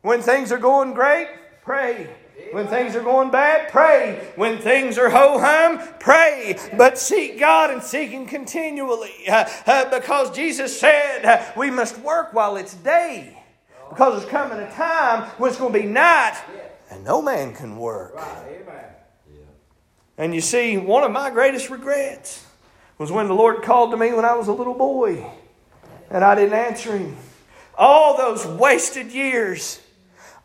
When 0.01 0.21
things 0.21 0.51
are 0.51 0.59
going 0.59 0.93
great, 0.93 1.27
pray. 1.63 2.07
When 2.51 2.67
things 2.67 2.95
are 2.95 3.03
going 3.03 3.31
bad, 3.31 3.71
pray. 3.71 4.31
When 4.35 4.57
things 4.57 4.97
are 4.97 5.09
ho 5.09 5.39
hum, 5.39 5.81
pray. 5.99 6.57
But 6.77 6.97
seek 6.97 7.39
God 7.39 7.69
and 7.69 7.83
seek 7.83 8.09
Him 8.09 8.25
continually. 8.25 9.27
Uh, 9.27 9.45
uh, 9.65 9.99
because 9.99 10.35
Jesus 10.35 10.79
said 10.79 11.25
uh, 11.25 11.43
we 11.55 11.69
must 11.69 11.97
work 11.99 12.33
while 12.33 12.57
it's 12.57 12.73
day. 12.73 13.35
Because 13.89 14.19
there's 14.19 14.31
coming 14.31 14.59
a 14.59 14.71
time 14.71 15.29
when 15.37 15.49
it's 15.49 15.59
going 15.59 15.73
to 15.73 15.79
be 15.79 15.85
night 15.85 16.39
and 16.89 17.03
no 17.03 17.21
man 17.21 17.53
can 17.53 17.77
work. 17.77 18.17
And 20.17 20.35
you 20.35 20.41
see, 20.41 20.77
one 20.77 21.03
of 21.03 21.11
my 21.11 21.29
greatest 21.29 21.69
regrets 21.69 22.45
was 22.97 23.11
when 23.11 23.27
the 23.27 23.33
Lord 23.33 23.63
called 23.63 23.91
to 23.91 23.97
me 23.97 24.11
when 24.11 24.25
I 24.25 24.35
was 24.35 24.47
a 24.47 24.53
little 24.53 24.73
boy 24.73 25.31
and 26.09 26.23
I 26.23 26.35
didn't 26.35 26.53
answer 26.53 26.97
Him. 26.97 27.15
All 27.77 28.17
those 28.17 28.45
wasted 28.45 29.11
years 29.11 29.79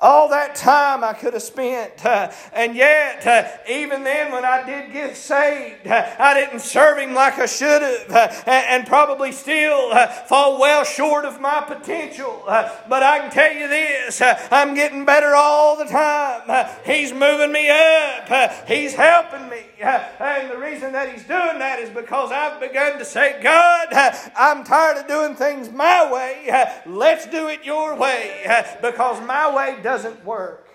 all 0.05 0.29
that 0.29 0.55
time 0.55 1.03
I 1.03 1.15
could 1.15 1.33
have 1.33 1.43
spent. 1.43 2.05
Uh, 2.05 2.31
and 2.53 2.77
yet, 2.77 3.27
uh, 3.27 3.49
even 3.69 4.05
then, 4.05 4.31
when 4.31 4.45
I 4.45 4.65
did 4.65 4.93
get 4.93 5.17
saved, 5.17 5.87
uh, 5.87 6.15
I 6.19 6.35
didn't 6.35 6.61
serve 6.61 6.99
Him 6.99 7.15
like 7.15 7.39
I 7.39 7.47
should 7.47 7.81
have, 7.81 8.11
uh, 8.11 8.43
and, 8.47 8.67
and, 8.83 8.87
probably 8.87 9.33
still 9.33 9.93
uh, 9.93 10.07
fall 10.07 10.61
well 10.61 10.85
short 10.85 11.25
of 11.25 11.41
my 11.41 11.63
potential. 11.63 12.45
Uh, 12.47 12.71
but 12.87 13.03
I 13.03 13.21
can 13.21 13.31
tell 13.31 13.53
you 13.55 13.67
this 13.67 14.21
I'm 14.51 14.75
getting 14.75 15.07
better 15.07 15.35
all 15.35 15.77
the 15.77 15.87
time. 15.87 16.69
He's 16.85 17.13
moving 17.13 17.51
me 17.51 17.71
up, 17.71 18.69
He's 18.69 18.93
helping 18.93 19.49
me. 19.49 19.63
And 19.81 20.51
the 20.51 20.59
reason 20.59 20.93
that 20.93 21.11
He's 21.13 21.25
doing 21.25 21.59
that 21.59 21.79
is 21.79 21.89
because 21.89 22.31
I've 22.31 22.61
begun 22.61 22.99
to 22.99 23.07
say, 23.07 23.41
God, 23.43 23.89
I'm 24.37 24.65
tired 24.65 24.99
of 24.99 25.09
doing 25.09 25.35
things 25.35 25.71
my 25.71 26.13
way. 26.13 26.69
Let's 26.85 27.27
do 27.27 27.49
it 27.49 27.65
your 27.65 27.97
way 27.97 28.45
because 28.83 29.27
my 29.27 29.55
way 29.55 29.79
doesn't 29.95 30.25
work. 30.25 30.69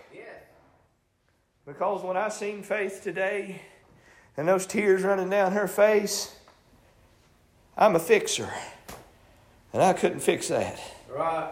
Because 1.65 2.03
when 2.03 2.15
I 2.15 2.29
seen 2.29 2.63
Faith 2.63 3.01
today 3.03 3.61
and 4.37 4.47
those 4.47 4.65
tears 4.65 5.03
running 5.03 5.29
down 5.29 5.51
her 5.51 5.67
face, 5.67 6.33
I'm 7.77 7.97
a 7.97 7.99
fixer. 7.99 8.49
And 9.73 9.83
I 9.83 9.91
couldn't 9.91 10.21
fix 10.21 10.47
that. 10.47 10.79
Right. 11.13 11.51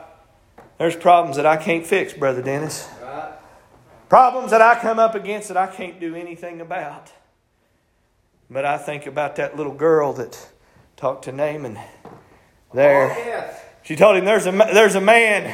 There's 0.77 0.95
problems 0.95 1.35
that 1.35 1.45
I 1.45 1.57
can't 1.57 1.85
fix, 1.85 2.13
Brother 2.13 2.41
Dennis. 2.41 2.87
Right. 3.03 3.33
Problems 4.07 4.51
that 4.51 4.61
I 4.61 4.79
come 4.79 4.97
up 4.97 5.13
against 5.13 5.49
that 5.49 5.57
I 5.57 5.67
can't 5.67 5.99
do 5.99 6.15
anything 6.15 6.61
about. 6.61 7.11
But 8.49 8.63
I 8.63 8.77
think 8.77 9.07
about 9.07 9.35
that 9.35 9.57
little 9.57 9.73
girl 9.73 10.13
that 10.13 10.49
talked 10.95 11.25
to 11.25 11.33
Naaman 11.33 11.77
there. 12.73 13.11
Oh, 13.11 13.17
yes. 13.17 13.61
She 13.83 13.97
told 13.97 14.15
him 14.15 14.23
there's 14.23 14.47
a, 14.47 14.51
there's 14.51 14.95
a 14.95 15.01
man 15.01 15.53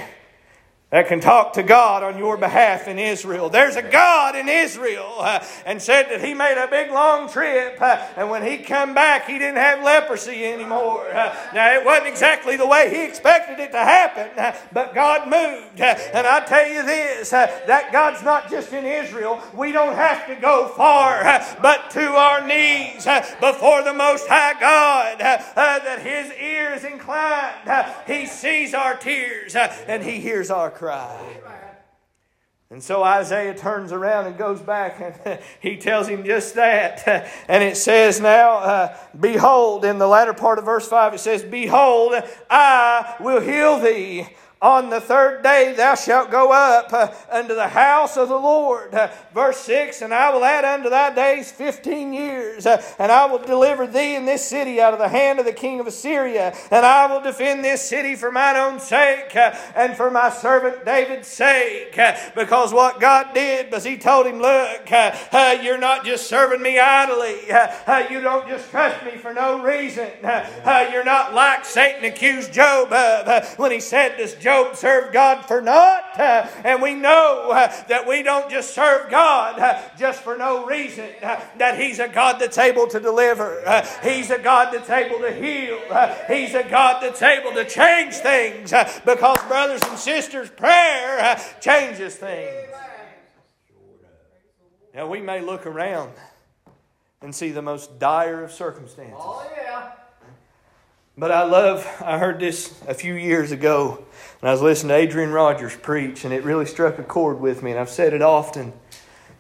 that 0.94 1.08
can 1.08 1.20
talk 1.20 1.54
to 1.54 1.64
God 1.64 2.04
on 2.04 2.20
your 2.20 2.38
behalf 2.38 2.88
in 2.88 3.00
Israel. 3.00 3.50
There's 3.50 3.76
a 3.76 3.82
God 3.82 4.36
in 4.36 4.48
Israel, 4.48 5.16
uh, 5.18 5.44
and 5.66 5.82
said 5.82 6.04
that 6.12 6.24
he 6.24 6.36
made 6.36 6.64
a 6.64 6.68
big 6.68 6.92
long 6.92 7.28
trip, 7.28 7.82
uh, 7.82 7.98
and 8.16 8.30
when 8.30 8.46
he 8.46 8.60
come 8.60 8.94
back, 8.94 9.26
he 9.26 9.40
didn't 9.40 9.58
have 9.58 9.84
leprosy 9.84 10.46
anymore. 10.46 11.10
Uh, 11.10 11.36
now 11.52 11.74
it 11.74 11.84
wasn't 11.84 12.10
exactly 12.10 12.58
the 12.58 12.68
way 12.68 12.94
he 12.94 13.06
expected 13.06 13.60
it 13.60 13.72
to 13.72 13.80
happen, 13.80 14.38
uh, 14.38 14.56
but 14.72 14.94
God 14.94 15.28
moved. 15.28 15.82
Uh, 15.82 15.98
and 16.14 16.28
I 16.28 16.46
tell 16.46 16.68
you 16.68 16.86
this: 16.86 17.34
uh, 17.34 17.48
that 17.66 17.92
God's 17.92 18.22
not 18.22 18.52
just 18.52 18.72
in 18.72 18.86
Israel. 18.86 19.42
We 19.56 19.72
don't 19.72 19.96
have 19.96 20.28
to 20.28 20.36
go 20.36 20.68
far, 20.78 21.24
but 21.60 21.90
to 21.90 22.06
our 22.06 22.46
knees 22.46 23.08
before 23.40 23.84
the 23.84 23.96
Most 23.96 24.28
High 24.28 24.60
God. 24.60 25.18
that 25.18 26.00
His 26.04 26.32
ear 26.34 26.72
is 26.76 26.84
inclined. 26.84 27.56
he 28.06 28.28
sees 28.28 28.76
our 28.76 28.96
tears, 28.96 29.56
and 29.56 30.04
He 30.04 30.20
hears 30.20 30.52
our 30.52 30.70
cries 30.70 30.83
cry. 30.84 31.40
And 32.70 32.84
so 32.84 33.04
Isaiah 33.04 33.56
turns 33.56 33.94
around 33.94 34.26
and 34.26 34.38
goes 34.38 34.60
back 34.60 35.00
and 35.00 35.40
he 35.62 35.78
tells 35.78 36.10
him 36.10 36.26
just 36.26 36.56
that. 36.56 37.32
And 37.48 37.64
it 37.64 37.78
says 37.78 38.20
now, 38.20 38.58
uh, 38.58 38.98
Behold, 39.18 39.86
in 39.86 39.98
the 39.98 40.08
latter 40.08 40.34
part 40.34 40.60
of 40.60 40.66
verse 40.66 40.88
5, 40.88 41.14
it 41.14 41.20
says, 41.20 41.42
Behold, 41.44 42.16
I 42.50 43.16
will 43.22 43.40
heal 43.40 43.80
thee. 43.80 44.28
On 44.64 44.90
the 44.90 45.02
third 45.02 45.44
day 45.44 45.74
thou 45.76 45.94
shalt 45.94 46.32
go 46.32 46.54
up 46.54 46.94
uh, 46.94 47.12
unto 47.30 47.54
the 47.54 47.68
house 47.68 48.16
of 48.16 48.30
the 48.30 48.38
Lord. 48.38 48.94
Uh, 48.96 49.10
verse 49.34 49.58
6 49.58 50.02
And 50.02 50.14
I 50.14 50.34
will 50.34 50.46
add 50.46 50.64
unto 50.64 50.90
thy 50.90 51.14
days 51.14 51.52
fifteen 51.52 52.14
years, 52.14 52.66
uh, 52.66 52.82
and 52.98 53.12
I 53.12 53.26
will 53.26 53.40
deliver 53.40 53.86
thee 53.86 54.16
in 54.16 54.24
this 54.24 54.48
city 54.48 54.80
out 54.80 54.94
of 54.94 55.00
the 55.00 55.10
hand 55.10 55.40
of 55.40 55.46
the 55.46 55.52
king 55.52 55.82
of 55.82 55.88
Assyria, 55.88 56.56
and 56.72 56.86
I 56.86 57.12
will 57.12 57.20
defend 57.20 57.62
this 57.62 57.82
city 57.82 58.16
for 58.16 58.32
mine 58.32 58.56
own 58.56 58.80
sake 58.80 59.36
uh, 59.36 59.54
and 59.76 59.98
for 59.98 60.10
my 60.10 60.30
servant 60.30 60.86
David's 60.86 61.28
sake. 61.28 62.00
Uh, 62.00 62.16
because 62.34 62.72
what 62.72 63.02
God 63.02 63.34
did 63.34 63.70
was 63.70 63.84
He 63.84 63.98
told 63.98 64.28
him, 64.28 64.40
Look, 64.40 64.90
uh, 64.90 65.58
you're 65.62 65.78
not 65.78 66.06
just 66.06 66.28
serving 66.28 66.62
me 66.62 66.80
idly, 66.80 67.48
you 68.10 68.22
don't 68.22 68.48
just 68.48 68.72
trust 68.72 69.04
me 69.04 69.18
for 69.18 69.34
no 69.34 69.62
reason. 69.62 70.10
you're 70.90 71.04
not 71.04 71.34
like 71.34 71.66
Satan 71.66 72.06
accused 72.06 72.54
Job 72.54 72.94
of 72.94 73.60
when 73.60 73.72
he 73.72 73.82
said 73.82 74.16
this 74.18 74.36
Job 74.36 74.53
Job 74.54 74.76
served 74.76 75.14
God 75.14 75.46
for 75.46 75.62
naught. 75.62 76.20
Uh, 76.20 76.48
and 76.64 76.82
we 76.82 76.94
know 76.94 77.50
uh, 77.52 77.68
that 77.88 78.08
we 78.08 78.24
don't 78.24 78.50
just 78.50 78.74
serve 78.74 79.10
God 79.10 79.60
uh, 79.60 79.82
just 79.98 80.22
for 80.22 80.38
no 80.38 80.66
reason, 80.66 81.10
that 81.22 81.80
He's 81.80 82.00
a 82.00 82.08
God 82.08 82.40
that's 82.40 82.58
able 82.58 82.88
to 82.88 83.00
deliver, 83.00 83.62
He's 84.04 84.30
a 84.30 84.38
God 84.38 84.74
that's 84.74 84.90
able 84.90 85.20
to 85.20 85.32
heal, 85.32 85.80
He's 86.28 86.54
a 86.54 86.64
God 86.64 87.02
that's 87.02 87.22
able 87.22 87.52
to 87.54 87.66
change 87.66 88.14
things 88.16 88.72
because, 89.06 89.42
brothers 89.48 89.82
and 89.84 89.98
sisters, 89.98 90.50
prayer 90.50 91.40
changes 91.60 92.16
things. 92.16 92.70
Now, 94.94 95.08
we 95.08 95.22
may 95.22 95.42
look 95.42 95.66
around 95.66 96.12
and 97.22 97.34
see 97.34 97.50
the 97.50 97.64
most 97.64 97.98
dire 97.98 98.44
of 98.44 98.52
circumstances. 98.52 99.16
Oh, 99.18 99.50
yeah. 99.56 99.92
But 101.18 101.32
I 101.32 101.44
love, 101.44 101.88
I 102.04 102.18
heard 102.18 102.40
this 102.40 102.74
a 102.88 102.94
few 102.94 103.14
years 103.14 103.52
ago 103.52 104.06
when 104.44 104.50
I 104.50 104.52
was 104.56 104.62
listening 104.62 104.90
to 104.90 104.96
Adrian 104.96 105.32
Rogers 105.32 105.74
preach, 105.74 106.26
and 106.26 106.34
it 106.34 106.44
really 106.44 106.66
struck 106.66 107.00
a 107.00 107.04
chord 107.04 107.40
with 107.40 107.64
me, 107.64 107.72
and 107.72 107.80
I've 107.80 107.90
said 107.90 108.14
it 108.14 108.22
often. 108.22 108.74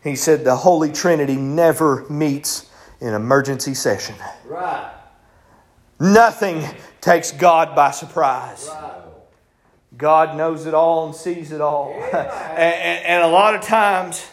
He 0.02 0.16
said 0.16 0.46
the 0.46 0.56
Holy 0.56 0.94
Trinity 0.94 1.36
never 1.36 2.06
meets 2.10 2.72
in 3.02 3.13
emergency 3.13 3.74
session. 3.74 4.16
Right. 4.46 4.89
Nothing 6.00 6.63
takes 7.02 7.34
God 7.34 7.76
by 7.76 7.92
surprise. 7.92 8.70
Right. 8.72 9.02
God 9.98 10.38
knows 10.38 10.66
it 10.68 10.74
all 10.74 11.08
and 11.08 11.13
sees 11.13 11.52
it 11.52 11.60
all. 11.60 11.92
and, 12.13 12.16
and, 12.16 13.06
and 13.06 13.24
a 13.26 13.28
lot 13.28 13.56
of 13.56 13.62
times, 13.62 14.26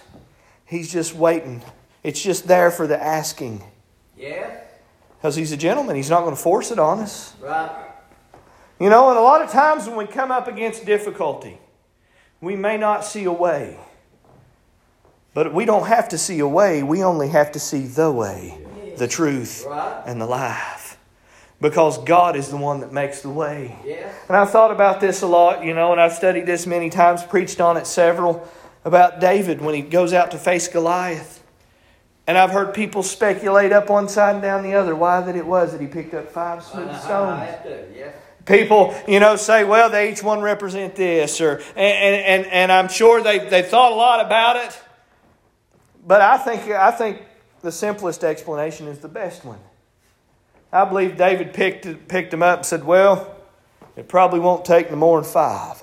He's 0.66 0.92
just 0.92 1.16
waiting. 1.16 1.62
It's 2.04 2.22
just 2.22 2.46
there 2.46 2.70
for 2.70 2.87
the 2.87 3.02
asking. 3.02 3.64
Yeah. 4.16 4.56
Because 5.18 5.35
he's 5.35 5.50
a 5.50 5.56
gentleman. 5.56 5.96
He's 5.96 6.11
not 6.11 6.20
going 6.20 6.37
to 6.37 6.40
force 6.40 6.70
it 6.70 6.78
on 6.78 7.00
us. 7.00 7.35
Right. 7.40 7.89
You 8.80 8.88
know, 8.88 9.10
and 9.10 9.18
a 9.18 9.20
lot 9.20 9.42
of 9.42 9.50
times 9.50 9.86
when 9.86 9.96
we 9.96 10.06
come 10.06 10.30
up 10.30 10.48
against 10.48 10.86
difficulty, 10.86 11.58
we 12.40 12.56
may 12.56 12.78
not 12.78 13.04
see 13.04 13.24
a 13.24 13.32
way. 13.32 13.78
But 15.34 15.52
we 15.52 15.66
don't 15.66 15.86
have 15.86 16.08
to 16.08 16.18
see 16.18 16.38
a 16.38 16.48
way. 16.48 16.82
We 16.82 17.04
only 17.04 17.28
have 17.28 17.52
to 17.52 17.60
see 17.60 17.86
the 17.86 18.10
way, 18.10 18.58
the 18.96 19.06
truth, 19.06 19.66
and 20.06 20.18
the 20.18 20.26
life. 20.26 20.98
Because 21.60 22.02
God 22.04 22.36
is 22.36 22.48
the 22.48 22.56
one 22.56 22.80
that 22.80 22.90
makes 22.90 23.20
the 23.20 23.28
way. 23.28 23.76
And 24.28 24.36
I've 24.36 24.48
thought 24.48 24.70
about 24.70 24.98
this 24.98 25.20
a 25.20 25.26
lot, 25.26 25.62
you 25.62 25.74
know, 25.74 25.92
and 25.92 26.00
I've 26.00 26.14
studied 26.14 26.46
this 26.46 26.66
many 26.66 26.88
times, 26.88 27.22
preached 27.22 27.60
on 27.60 27.76
it 27.76 27.86
several, 27.86 28.48
about 28.86 29.20
David 29.20 29.60
when 29.60 29.74
he 29.74 29.82
goes 29.82 30.14
out 30.14 30.30
to 30.30 30.38
face 30.38 30.68
Goliath. 30.68 31.44
And 32.26 32.38
I've 32.38 32.50
heard 32.50 32.72
people 32.72 33.02
speculate 33.02 33.72
up 33.72 33.90
one 33.90 34.08
side 34.08 34.36
and 34.36 34.42
down 34.42 34.62
the 34.62 34.72
other 34.72 34.96
why 34.96 35.20
that 35.20 35.36
it 35.36 35.44
was 35.44 35.72
that 35.72 35.82
he 35.82 35.86
picked 35.86 36.14
up 36.14 36.30
five 36.30 36.64
smooth 36.64 36.98
stones. 37.02 37.40
People, 38.50 38.94
you 39.06 39.20
know, 39.20 39.36
say, 39.36 39.62
well, 39.64 39.88
they 39.90 40.10
each 40.10 40.22
one 40.22 40.40
represent 40.40 40.96
this, 40.96 41.40
or 41.40 41.62
and, 41.76 42.44
and, 42.46 42.46
and 42.46 42.72
I'm 42.72 42.88
sure 42.88 43.22
they, 43.22 43.38
they 43.48 43.62
thought 43.62 43.92
a 43.92 43.94
lot 43.94 44.24
about 44.24 44.56
it. 44.56 44.78
But 46.04 46.20
I 46.20 46.36
think 46.36 46.62
I 46.68 46.90
think 46.90 47.22
the 47.60 47.70
simplest 47.70 48.24
explanation 48.24 48.88
is 48.88 48.98
the 48.98 49.08
best 49.08 49.44
one. 49.44 49.60
I 50.72 50.84
believe 50.84 51.16
David 51.16 51.52
picked 51.54 52.08
picked 52.08 52.30
them 52.30 52.42
up 52.42 52.58
and 52.60 52.66
said, 52.66 52.84
Well, 52.84 53.36
it 53.96 54.08
probably 54.08 54.40
won't 54.40 54.64
take 54.64 54.90
no 54.90 54.96
more 54.96 55.20
than 55.20 55.30
five 55.30 55.82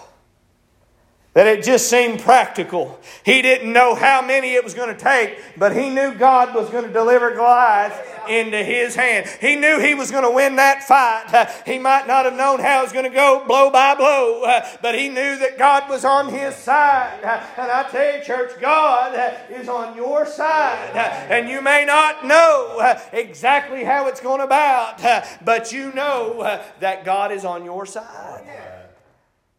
that 1.37 1.45
it 1.45 1.63
just 1.63 1.87
seemed 1.87 2.19
practical. 2.19 2.99
He 3.23 3.43
didn't 3.43 3.71
know 3.71 3.93
how 3.93 4.23
many 4.25 4.55
it 4.55 4.63
was 4.63 4.73
going 4.73 4.89
to 4.89 4.99
take, 4.99 5.37
but 5.55 5.71
he 5.71 5.91
knew 5.91 6.15
God 6.15 6.55
was 6.55 6.67
going 6.71 6.83
to 6.83 6.91
deliver 6.91 7.29
Goliath 7.35 7.93
into 8.27 8.63
his 8.63 8.95
hand. 8.95 9.27
He 9.39 9.55
knew 9.55 9.79
he 9.79 9.93
was 9.93 10.09
going 10.09 10.23
to 10.23 10.31
win 10.31 10.55
that 10.55 10.81
fight. 10.81 11.47
he 11.63 11.77
might 11.77 12.07
not 12.07 12.25
have 12.25 12.33
known 12.33 12.59
how 12.59 12.79
it 12.79 12.85
was 12.85 12.91
going 12.91 13.05
to 13.05 13.13
go 13.13 13.43
blow 13.45 13.69
by 13.69 13.93
blow, 13.93 14.61
but 14.81 14.97
he 14.97 15.09
knew 15.09 15.37
that 15.37 15.59
God 15.59 15.87
was 15.87 16.03
on 16.03 16.29
his 16.29 16.55
side. 16.55 17.19
and 17.21 17.71
I 17.71 17.87
tell 17.91 18.17
you, 18.17 18.23
church, 18.23 18.59
God 18.59 19.13
is 19.51 19.69
on 19.69 19.95
your 19.95 20.25
side. 20.25 20.95
and 21.29 21.47
you 21.47 21.61
may 21.61 21.85
not 21.85 22.25
know 22.25 22.97
exactly 23.13 23.83
how 23.83 24.07
it's 24.07 24.21
going 24.21 24.41
about, 24.41 25.03
but 25.45 25.71
you 25.71 25.93
know 25.93 26.59
that 26.79 27.05
God 27.05 27.31
is 27.31 27.45
on 27.45 27.63
your 27.63 27.85
side 27.85 28.89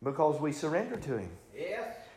because 0.03 0.41
we 0.41 0.51
surrender 0.51 0.97
to 0.97 1.19
him. 1.19 1.38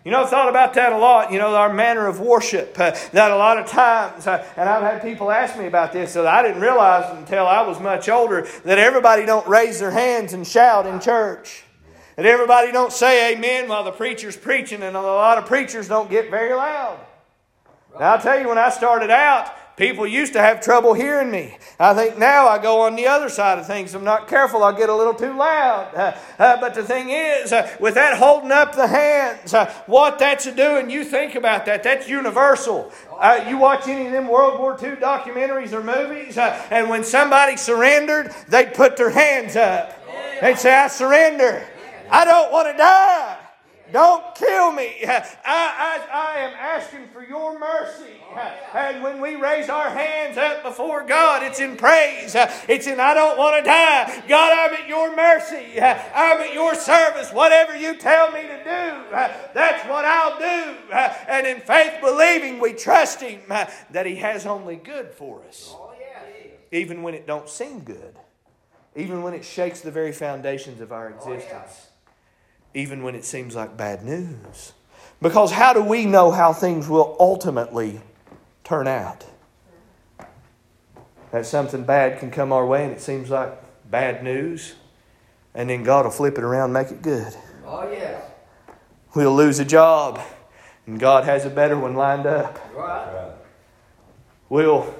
You 0.03 0.09
know, 0.09 0.23
I've 0.23 0.29
thought 0.29 0.49
about 0.49 0.73
that 0.75 0.93
a 0.93 0.97
lot. 0.97 1.31
You 1.31 1.37
know, 1.37 1.53
our 1.55 1.71
manner 1.71 2.07
of 2.07 2.19
worship. 2.19 2.75
Uh, 2.79 2.91
that 3.11 3.31
a 3.31 3.35
lot 3.35 3.59
of 3.59 3.67
times, 3.67 4.25
uh, 4.25 4.43
and 4.57 4.67
I've 4.67 4.81
had 4.81 5.01
people 5.01 5.29
ask 5.29 5.57
me 5.57 5.67
about 5.67 5.93
this, 5.93 6.13
so 6.13 6.27
I 6.27 6.41
didn't 6.41 6.61
realize 6.61 7.15
until 7.17 7.45
I 7.45 7.61
was 7.67 7.79
much 7.79 8.09
older 8.09 8.47
that 8.65 8.79
everybody 8.79 9.25
don't 9.25 9.47
raise 9.47 9.79
their 9.79 9.91
hands 9.91 10.33
and 10.33 10.47
shout 10.47 10.87
in 10.87 10.99
church. 10.99 11.63
That 12.15 12.25
everybody 12.25 12.71
don't 12.71 12.91
say 12.91 13.33
amen 13.33 13.69
while 13.69 13.83
the 13.83 13.91
preacher's 13.91 14.35
preaching, 14.35 14.81
and 14.81 14.97
a 14.97 15.01
lot 15.01 15.37
of 15.37 15.45
preachers 15.45 15.87
don't 15.87 16.09
get 16.09 16.31
very 16.31 16.53
loud. 16.53 16.99
Now, 17.99 18.13
I'll 18.13 18.21
tell 18.21 18.39
you, 18.39 18.47
when 18.47 18.57
I 18.57 18.69
started 18.69 19.11
out, 19.11 19.53
People 19.81 20.05
used 20.05 20.33
to 20.33 20.39
have 20.39 20.61
trouble 20.61 20.93
hearing 20.93 21.31
me. 21.31 21.57
I 21.79 21.95
think 21.95 22.15
now 22.19 22.47
I 22.47 22.61
go 22.61 22.81
on 22.81 22.95
the 22.95 23.07
other 23.07 23.29
side 23.29 23.57
of 23.57 23.65
things. 23.65 23.95
I'm 23.95 24.03
not 24.03 24.27
careful, 24.27 24.63
I'll 24.63 24.77
get 24.77 24.89
a 24.89 24.95
little 24.95 25.15
too 25.15 25.35
loud. 25.35 25.95
Uh, 25.95 26.15
uh, 26.37 26.61
but 26.61 26.75
the 26.75 26.83
thing 26.83 27.09
is, 27.09 27.51
uh, 27.51 27.67
with 27.79 27.95
that 27.95 28.19
holding 28.19 28.51
up 28.51 28.75
the 28.75 28.85
hands, 28.85 29.55
uh, 29.55 29.73
what 29.87 30.19
that's 30.19 30.45
doing, 30.53 30.91
you 30.91 31.03
think 31.03 31.33
about 31.33 31.65
that. 31.65 31.81
That's 31.81 32.07
universal. 32.07 32.91
Uh, 33.19 33.43
you 33.49 33.57
watch 33.57 33.87
any 33.87 34.05
of 34.05 34.11
them 34.11 34.27
World 34.27 34.59
War 34.59 34.73
II 34.73 34.97
documentaries 34.97 35.73
or 35.73 35.81
movies, 35.81 36.37
uh, 36.37 36.63
and 36.69 36.87
when 36.87 37.03
somebody 37.03 37.57
surrendered, 37.57 38.35
they'd 38.49 38.75
put 38.75 38.97
their 38.97 39.09
hands 39.09 39.55
up. 39.55 39.99
They'd 40.41 40.59
say, 40.59 40.75
I 40.75 40.89
surrender. 40.89 41.67
I 42.11 42.23
don't 42.23 42.51
want 42.51 42.67
to 42.71 42.77
die. 42.77 43.40
Don't 43.91 44.35
kill 44.35 44.71
me. 44.71 44.95
I, 45.07 45.21
I, 45.45 46.07
I 46.13 46.39
am 46.39 46.53
asking 46.53 47.07
for 47.07 47.23
your 47.23 47.59
mercy. 47.59 48.21
Oh, 48.33 48.37
and 48.73 49.03
when 49.03 49.21
we 49.21 49.35
raise 49.35 49.69
our 49.69 49.89
hands 49.89 50.37
up 50.37 50.63
before 50.63 51.05
God, 51.05 51.43
it's 51.43 51.59
in 51.59 51.75
praise. 51.75 52.35
It's 52.67 52.87
in, 52.87 52.99
I 52.99 53.13
don't 53.13 53.37
want 53.37 53.57
to 53.57 53.63
die. 53.63 54.23
God, 54.27 54.53
I'm 54.53 54.73
at 54.73 54.87
your 54.87 55.15
mercy. 55.15 55.79
I'm 55.79 56.39
at 56.39 56.53
your 56.53 56.75
service. 56.75 57.31
Whatever 57.31 57.77
you 57.77 57.97
tell 57.97 58.31
me 58.31 58.41
to 58.41 58.57
do, 58.63 59.05
that's 59.53 59.87
what 59.89 60.05
I'll 60.05 60.39
do. 60.39 60.77
And 61.27 61.45
in 61.45 61.59
faith 61.59 61.99
believing, 62.01 62.59
we 62.59 62.73
trust 62.73 63.21
Him 63.21 63.41
that 63.47 64.05
He 64.05 64.15
has 64.15 64.45
only 64.45 64.77
good 64.77 65.11
for 65.11 65.43
us. 65.47 65.73
Oh, 65.73 65.93
Even 66.71 67.03
when 67.03 67.13
it 67.13 67.27
don't 67.27 67.49
seem 67.49 67.81
good. 67.81 68.15
Even 68.95 69.23
when 69.23 69.33
it 69.33 69.45
shakes 69.45 69.81
the 69.81 69.91
very 69.91 70.11
foundations 70.11 70.81
of 70.81 70.91
our 70.91 71.13
oh, 71.13 71.31
existence. 71.31 71.90
Even 72.73 73.03
when 73.03 73.15
it 73.15 73.25
seems 73.25 73.55
like 73.55 73.75
bad 73.75 74.03
news. 74.03 74.73
Because 75.21 75.51
how 75.51 75.73
do 75.73 75.81
we 75.81 76.05
know 76.05 76.31
how 76.31 76.53
things 76.53 76.87
will 76.87 77.15
ultimately 77.19 78.01
turn 78.71 78.87
out. 78.87 79.25
That 81.31 81.45
something 81.45 81.83
bad 81.83 82.19
can 82.19 82.31
come 82.31 82.53
our 82.53 82.65
way 82.65 82.85
and 82.85 82.93
it 82.93 83.01
seems 83.01 83.29
like 83.29 83.51
bad 83.89 84.23
news, 84.23 84.75
and 85.53 85.69
then 85.69 85.83
God 85.83 86.05
will 86.05 86.11
flip 86.11 86.37
it 86.37 86.43
around 86.43 86.65
and 86.65 86.73
make 86.73 86.89
it 86.89 87.01
good. 87.01 87.35
Oh, 87.65 87.89
yes. 87.91 88.23
We'll 89.13 89.35
lose 89.35 89.59
a 89.59 89.65
job, 89.65 90.21
and 90.87 90.97
God 90.99 91.25
has 91.25 91.43
a 91.45 91.49
better 91.49 91.77
one 91.77 91.95
lined 91.95 92.25
up. 92.25 92.59
Right. 92.73 93.33
We'll 94.47 94.93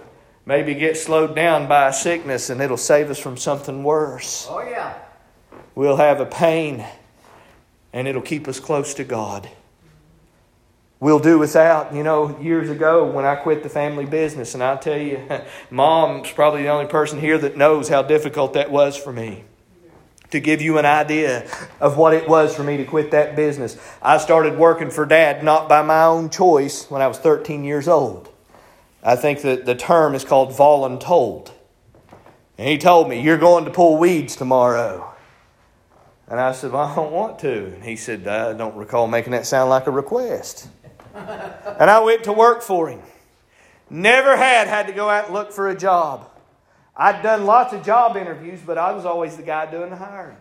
maybe 0.46 0.74
get 0.74 0.98
slowed 0.98 1.34
down 1.34 1.70
by 1.70 1.88
a 1.88 1.94
sickness, 1.94 2.50
and 2.50 2.60
it'll 2.62 2.76
save 2.76 3.10
us 3.10 3.20
from 3.20 3.38
something 3.38 3.84
worse. 3.84 4.48
Oh, 4.50 4.62
yeah. 4.62 4.98
We'll 5.76 5.96
have 5.98 6.20
a 6.20 6.26
pain, 6.26 6.86
and 7.94 8.08
it'll 8.08 8.22
keep 8.22 8.48
us 8.48 8.60
close 8.60 8.94
to 8.96 9.04
God 9.04 9.50
we'll 11.02 11.20
do 11.20 11.38
without. 11.38 11.94
You 11.94 12.04
know, 12.04 12.40
years 12.40 12.70
ago 12.70 13.04
when 13.04 13.26
I 13.26 13.36
quit 13.36 13.64
the 13.64 13.70
family 13.70 14.06
business, 14.06 14.54
and 14.54 14.64
I 14.64 14.78
tell 14.78 14.98
you, 14.98 15.28
mom's 15.70 16.32
probably 16.32 16.64
the 16.64 16.70
only 16.70 16.86
person 16.86 17.20
here 17.20 17.38
that 17.40 17.58
knows 17.58 17.90
how 17.90 18.04
difficult 18.04 18.54
that 18.54 18.72
was 18.72 18.96
for 18.96 19.12
me. 19.12 19.44
To 20.30 20.40
give 20.40 20.62
you 20.62 20.78
an 20.78 20.86
idea 20.86 21.52
of 21.82 21.98
what 21.98 22.14
it 22.14 22.30
was 22.30 22.56
for 22.56 22.64
me 22.64 22.78
to 22.78 22.86
quit 22.86 23.12
that 23.12 23.36
business, 23.36 23.78
I 24.02 24.18
started 24.18 24.58
working 24.58 24.90
for 24.90 25.06
dad 25.06 25.44
not 25.44 25.68
by 25.68 25.82
my 25.82 26.06
own 26.06 26.30
choice 26.30 26.90
when 26.90 27.02
I 27.02 27.08
was 27.08 27.18
13 27.18 27.66
years 27.66 27.90
old. 27.90 28.30
I 29.04 29.18
think 29.18 29.42
that 29.42 29.66
the 29.66 29.76
term 29.76 30.16
is 30.16 30.24
called 30.24 30.52
voluntold. 30.52 31.52
And 32.58 32.70
he 32.70 32.78
told 32.78 33.10
me, 33.10 33.20
You're 33.20 33.40
going 33.40 33.66
to 33.66 33.72
pull 33.72 33.98
weeds 33.98 34.38
tomorrow. 34.38 35.14
And 36.32 36.40
I 36.40 36.54
said, 36.54 36.72
Well, 36.72 36.82
I 36.82 36.96
don't 36.96 37.12
want 37.12 37.38
to. 37.40 37.66
And 37.66 37.84
he 37.84 37.96
said, 37.96 38.28
I 38.28 38.54
don't 38.54 38.76
recall 38.76 39.06
making 39.06 39.34
that 39.34 39.46
sound 39.46 39.70
like 39.70 39.86
a 39.86 39.92
request 39.92 40.68
and 41.14 41.90
I 41.90 42.00
went 42.00 42.24
to 42.26 42.34
work 42.34 42.62
for 42.62 42.90
him. 42.90 43.02
Never 43.90 44.38
had 44.38 44.68
had 44.68 44.88
to 44.88 44.94
go 44.94 45.10
out 45.10 45.26
and 45.26 45.34
look 45.34 45.52
for 45.52 45.70
a 45.70 45.78
job. 45.78 46.30
I'd 46.96 47.22
done 47.22 47.46
lots 47.46 47.74
of 47.74 47.84
job 47.86 48.16
interviews, 48.16 48.60
but 48.66 48.78
I 48.78 48.92
was 48.92 49.06
always 49.06 49.38
the 49.38 49.44
guy 49.44 49.70
doing 49.70 49.90
the 49.90 49.96
hiring. 49.96 50.38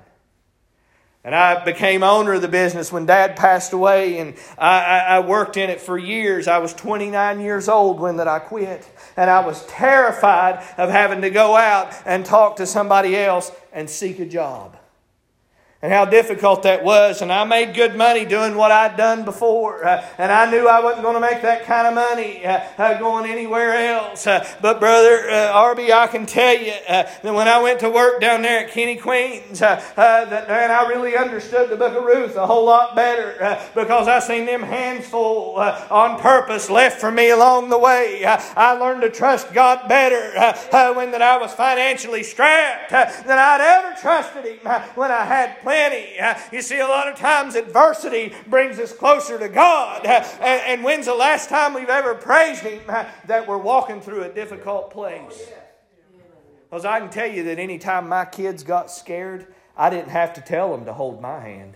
And 1.23 1.35
I 1.35 1.65
became 1.65 2.03
owner 2.03 2.35
of 2.35 2.43
the 2.43 2.49
business 2.49 2.91
when 2.91 3.05
Dad 3.05 3.37
passed 3.37 3.75
away, 3.75 4.19
and 4.19 4.35
I, 4.57 4.81
I, 4.81 4.99
I, 4.99 5.21
worked 5.21 5.59
in 5.59 5.69
it 5.69 5.79
for 5.79 5.99
years. 5.99 6.49
I 6.49 6.59
was 6.59 6.73
29 6.73 7.41
years 7.41 7.69
old 7.69 8.01
when 8.01 8.17
that 8.17 8.29
I 8.29 8.39
quit, 8.39 8.89
and 9.19 9.29
I 9.29 9.45
was 9.45 9.67
terrified 9.67 10.65
of 10.79 10.89
having 10.89 11.21
to 11.21 11.29
go 11.29 11.57
out 11.57 11.95
and 12.07 12.25
talk 12.25 12.57
to 12.57 12.67
somebody 12.67 13.17
else 13.17 13.53
and 13.71 13.91
seek 13.91 14.19
a 14.19 14.25
job 14.25 14.80
and 15.83 15.93
how 15.93 16.05
difficult 16.05 16.63
that 16.65 16.85
was. 16.85 17.23
And 17.23 17.33
I 17.33 17.45
made 17.45 17.75
good 17.75 17.97
money 17.97 18.27
doing 18.27 18.55
what 18.55 18.71
I'd 18.71 18.97
done 18.97 19.25
before. 19.25 19.85
Uh, 19.85 20.07
and 20.19 20.31
I 20.31 20.51
knew 20.51 20.69
I 20.69 20.81
wasn't 20.81 21.03
going 21.03 21.15
to 21.15 21.21
make 21.21 21.41
that 21.43 21.65
kind 21.65 21.87
of 21.87 21.95
money 21.95 22.45
uh, 22.45 22.61
uh, 22.77 22.99
going 22.99 23.31
anywhere 23.31 23.73
else. 23.73 24.27
Uh, 24.27 24.47
but, 24.61 24.79
Brother 24.79 25.31
uh, 25.31 25.53
Arby, 25.53 25.93
I 25.93 26.07
can 26.07 26.27
tell 26.27 26.57
you 26.57 26.73
uh, 26.89 27.05
that 27.23 27.35
when 27.35 27.49
I 27.49 27.63
went 27.63 27.81
to 27.81 27.91
work 27.91 28.21
down 28.21 28.43
there 28.43 28.67
at 28.67 28.71
Kenny 28.73 28.97
Queen's, 28.97 29.61
that 29.61 29.97
man, 29.97 30.71
I 30.71 30.87
really 30.87 31.17
understood 31.17 31.71
the 31.71 31.77
book 31.77 31.97
of 31.97 32.05
Ruth 32.05 32.37
a 32.37 32.47
whole 32.47 32.67
lot 32.67 32.95
better 32.95 33.59
because 33.75 34.09
I 34.09 34.21
seen 34.21 34.47
them 34.47 34.63
hands 34.63 35.07
full 35.07 35.57
on 35.57 36.21
purpose 36.21 36.69
left 36.71 37.01
for 37.01 37.11
me 37.11 37.31
along 37.31 37.71
the 37.71 37.79
way. 37.79 38.25
I 38.25 38.73
learned 38.73 39.03
to 39.03 39.11
trust 39.11 39.53
God 39.53 39.89
better 39.89 40.33
when 40.95 41.11
that 41.13 41.23
I 41.23 41.39
was 41.39 41.53
financially 41.53 42.23
strapped 42.23 42.91
than 42.91 43.39
I'd 43.39 43.61
ever 43.61 44.01
trusted 44.01 44.45
Him 44.45 44.59
when 44.95 45.11
I 45.11 45.25
had. 45.25 45.57
Uh, 45.71 46.39
you 46.53 46.63
see, 46.63 46.81
a 46.81 46.87
lot 46.87 47.09
of 47.09 47.17
times 47.19 47.55
adversity 47.55 48.33
brings 48.47 48.79
us 48.79 48.93
closer 48.93 49.39
to 49.39 49.49
God. 49.49 50.07
Uh, 50.07 50.23
and 50.41 50.83
when's 50.85 51.07
the 51.07 51.15
last 51.15 51.49
time 51.49 51.75
we've 51.75 51.89
ever 51.89 52.15
praised 52.15 52.63
Him 52.63 52.83
uh, 52.89 53.05
that 53.27 53.47
we're 53.47 53.59
walking 53.59 54.01
through 54.01 54.25
a 54.25 54.29
difficult 54.29 54.91
place? 54.91 55.49
Because 56.69 56.85
I 56.85 57.01
can 57.01 57.11
tell 57.11 57.27
you 57.27 57.45
that 57.45 57.59
anytime 57.59 58.09
my 58.09 58.25
kids 58.25 58.63
got 58.63 58.91
scared, 58.91 59.47
I 59.77 59.91
didn't 59.91 60.11
have 60.11 60.35
to 60.35 60.41
tell 60.41 60.71
them 60.71 60.85
to 60.85 60.93
hold 60.93 61.21
my 61.21 61.41
hand. 61.41 61.75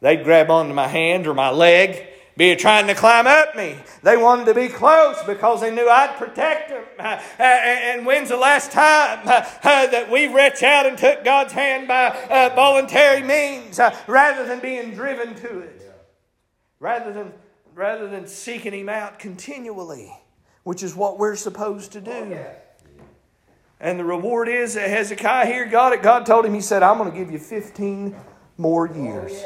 They'd 0.00 0.24
grab 0.24 0.50
onto 0.50 0.74
my 0.74 0.88
hand 0.88 1.26
or 1.26 1.34
my 1.34 1.50
leg 1.50 2.06
be 2.36 2.54
trying 2.56 2.86
to 2.86 2.94
climb 2.94 3.26
up 3.26 3.56
me. 3.56 3.76
They 4.02 4.16
wanted 4.16 4.46
to 4.46 4.54
be 4.54 4.68
close 4.68 5.22
because 5.24 5.60
they 5.60 5.74
knew 5.74 5.88
I'd 5.88 6.16
protect 6.16 6.70
them. 6.70 6.84
Uh, 6.98 7.20
uh, 7.38 7.42
and 7.42 8.06
when's 8.06 8.28
the 8.28 8.36
last 8.36 8.72
time 8.72 9.20
uh, 9.26 9.42
that 9.62 10.10
we 10.10 10.26
reached 10.26 10.62
out 10.62 10.86
and 10.86 10.96
took 10.96 11.24
God's 11.24 11.52
hand 11.52 11.88
by 11.88 12.50
voluntary 12.54 13.22
means 13.22 13.80
rather 14.06 14.46
than 14.46 14.60
being 14.60 14.94
driven 14.94 15.34
to 15.36 15.60
it? 15.60 15.94
Rather 16.78 17.12
than, 17.12 17.32
rather 17.74 18.08
than 18.08 18.26
seeking 18.26 18.72
Him 18.72 18.88
out 18.88 19.18
continually, 19.18 20.12
which 20.62 20.82
is 20.82 20.94
what 20.94 21.18
we're 21.18 21.36
supposed 21.36 21.92
to 21.92 22.00
do. 22.00 22.38
And 23.80 23.98
the 23.98 24.04
reward 24.04 24.48
is 24.48 24.74
that 24.74 24.90
Hezekiah 24.90 25.46
here 25.46 25.64
got 25.64 25.94
it. 25.94 26.02
God 26.02 26.26
told 26.26 26.44
him, 26.44 26.54
He 26.54 26.60
said, 26.60 26.82
I'm 26.82 26.98
going 26.98 27.10
to 27.10 27.16
give 27.16 27.30
you 27.30 27.38
15 27.38 28.14
more 28.58 28.86
years. 28.86 29.42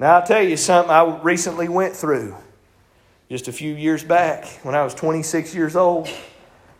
Now, 0.00 0.16
I'll 0.16 0.26
tell 0.26 0.42
you 0.42 0.56
something 0.56 0.90
I 0.90 1.20
recently 1.20 1.68
went 1.68 1.94
through 1.94 2.34
just 3.28 3.48
a 3.48 3.52
few 3.52 3.74
years 3.74 4.02
back 4.02 4.46
when 4.62 4.74
I 4.74 4.82
was 4.82 4.94
26 4.94 5.54
years 5.54 5.76
old. 5.76 6.08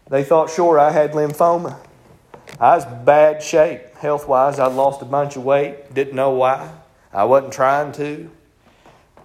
They 0.09 0.25
thought 0.25 0.49
sure 0.49 0.79
I 0.79 0.91
had 0.91 1.13
lymphoma. 1.13 1.79
I 2.59 2.77
was 2.77 2.87
bad 3.05 3.43
shape 3.43 3.95
health 3.97 4.27
wise. 4.27 4.59
I'd 4.59 4.73
lost 4.73 5.03
a 5.03 5.05
bunch 5.05 5.37
of 5.37 5.45
weight, 5.45 5.93
didn't 5.93 6.15
know 6.15 6.31
why. 6.31 6.73
I 7.13 7.25
wasn't 7.25 7.53
trying 7.53 7.93
to. 7.93 8.31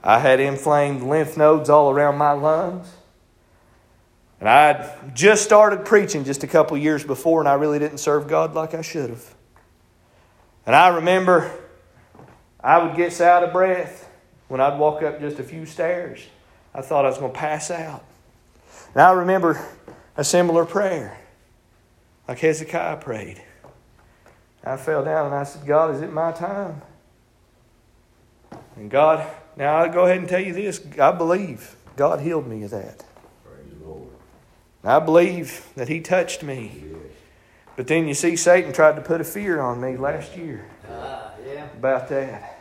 I 0.03 0.19
had 0.19 0.41
inflamed 0.41 1.01
lymph 1.01 1.37
nodes 1.37 1.69
all 1.69 1.89
around 1.89 2.17
my 2.17 2.33
lungs. 2.33 2.93
And 4.41 4.49
I'd 4.49 5.15
just 5.15 5.45
started 5.45 5.85
preaching 5.85 6.25
just 6.25 6.43
a 6.43 6.47
couple 6.47 6.77
years 6.77 7.05
before, 7.05 7.39
and 7.39 7.47
I 7.47 7.53
really 7.53 7.79
didn't 7.79 7.99
serve 7.99 8.27
God 8.27 8.55
like 8.55 8.73
I 8.73 8.81
should 8.81 9.09
have. 9.09 9.33
And 10.65 10.75
I 10.75 10.89
remember 10.89 11.49
I 12.65 12.83
would 12.83 12.95
get 12.95 13.21
out 13.21 13.43
of 13.43 13.53
breath 13.53 14.09
when 14.47 14.59
I'd 14.59 14.79
walk 14.79 15.03
up 15.03 15.19
just 15.19 15.37
a 15.37 15.43
few 15.43 15.67
stairs. 15.67 16.25
I 16.73 16.81
thought 16.81 17.05
I 17.05 17.09
was 17.09 17.19
going 17.19 17.31
to 17.31 17.37
pass 17.37 17.69
out. 17.69 18.03
And 18.95 19.03
I 19.03 19.11
remember 19.11 19.63
a 20.17 20.23
similar 20.23 20.65
prayer, 20.65 21.15
like 22.27 22.39
Hezekiah 22.39 22.97
prayed. 22.97 23.39
I 24.63 24.77
fell 24.77 25.05
down 25.05 25.27
and 25.27 25.35
I 25.35 25.43
said, 25.43 25.67
God, 25.67 25.93
is 25.93 26.01
it 26.01 26.11
my 26.11 26.31
time? 26.31 26.81
And 28.75 28.89
God, 28.89 29.29
now 29.55 29.75
I'll 29.75 29.93
go 29.93 30.05
ahead 30.05 30.17
and 30.17 30.27
tell 30.27 30.41
you 30.41 30.53
this 30.53 30.83
I 30.99 31.11
believe 31.11 31.75
God 31.95 32.19
healed 32.21 32.47
me 32.47 32.63
of 32.63 32.71
that. 32.71 33.05
I 34.83 34.99
believe 34.99 35.67
that 35.75 35.87
He 35.87 36.01
touched 36.01 36.41
me. 36.41 36.83
But 37.75 37.85
then 37.85 38.07
you 38.07 38.15
see, 38.15 38.35
Satan 38.35 38.73
tried 38.73 38.95
to 38.95 39.01
put 39.01 39.21
a 39.21 39.23
fear 39.23 39.61
on 39.61 39.79
me 39.79 39.97
last 39.97 40.35
year 40.35 40.67
uh, 40.89 41.29
yeah. 41.45 41.65
about 41.77 42.09
that. 42.09 42.54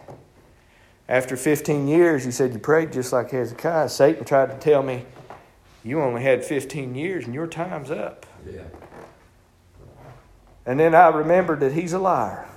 After 1.08 1.36
15 1.36 1.86
years, 1.86 2.24
he 2.24 2.30
said, 2.30 2.52
You 2.52 2.58
prayed 2.58 2.92
just 2.92 3.12
like 3.12 3.30
Hezekiah. 3.30 3.88
Satan 3.88 4.24
tried 4.24 4.50
to 4.50 4.58
tell 4.58 4.82
me, 4.82 5.04
You 5.82 6.00
only 6.00 6.22
had 6.22 6.44
15 6.44 6.94
years 6.94 7.26
and 7.26 7.34
your 7.34 7.46
time's 7.46 7.90
up. 7.90 8.26
Yeah. 8.50 8.62
And 10.66 10.80
then 10.80 10.94
I 10.94 11.08
remembered 11.08 11.60
that 11.60 11.72
he's 11.72 11.92
a 11.92 11.98
liar. 11.98 12.48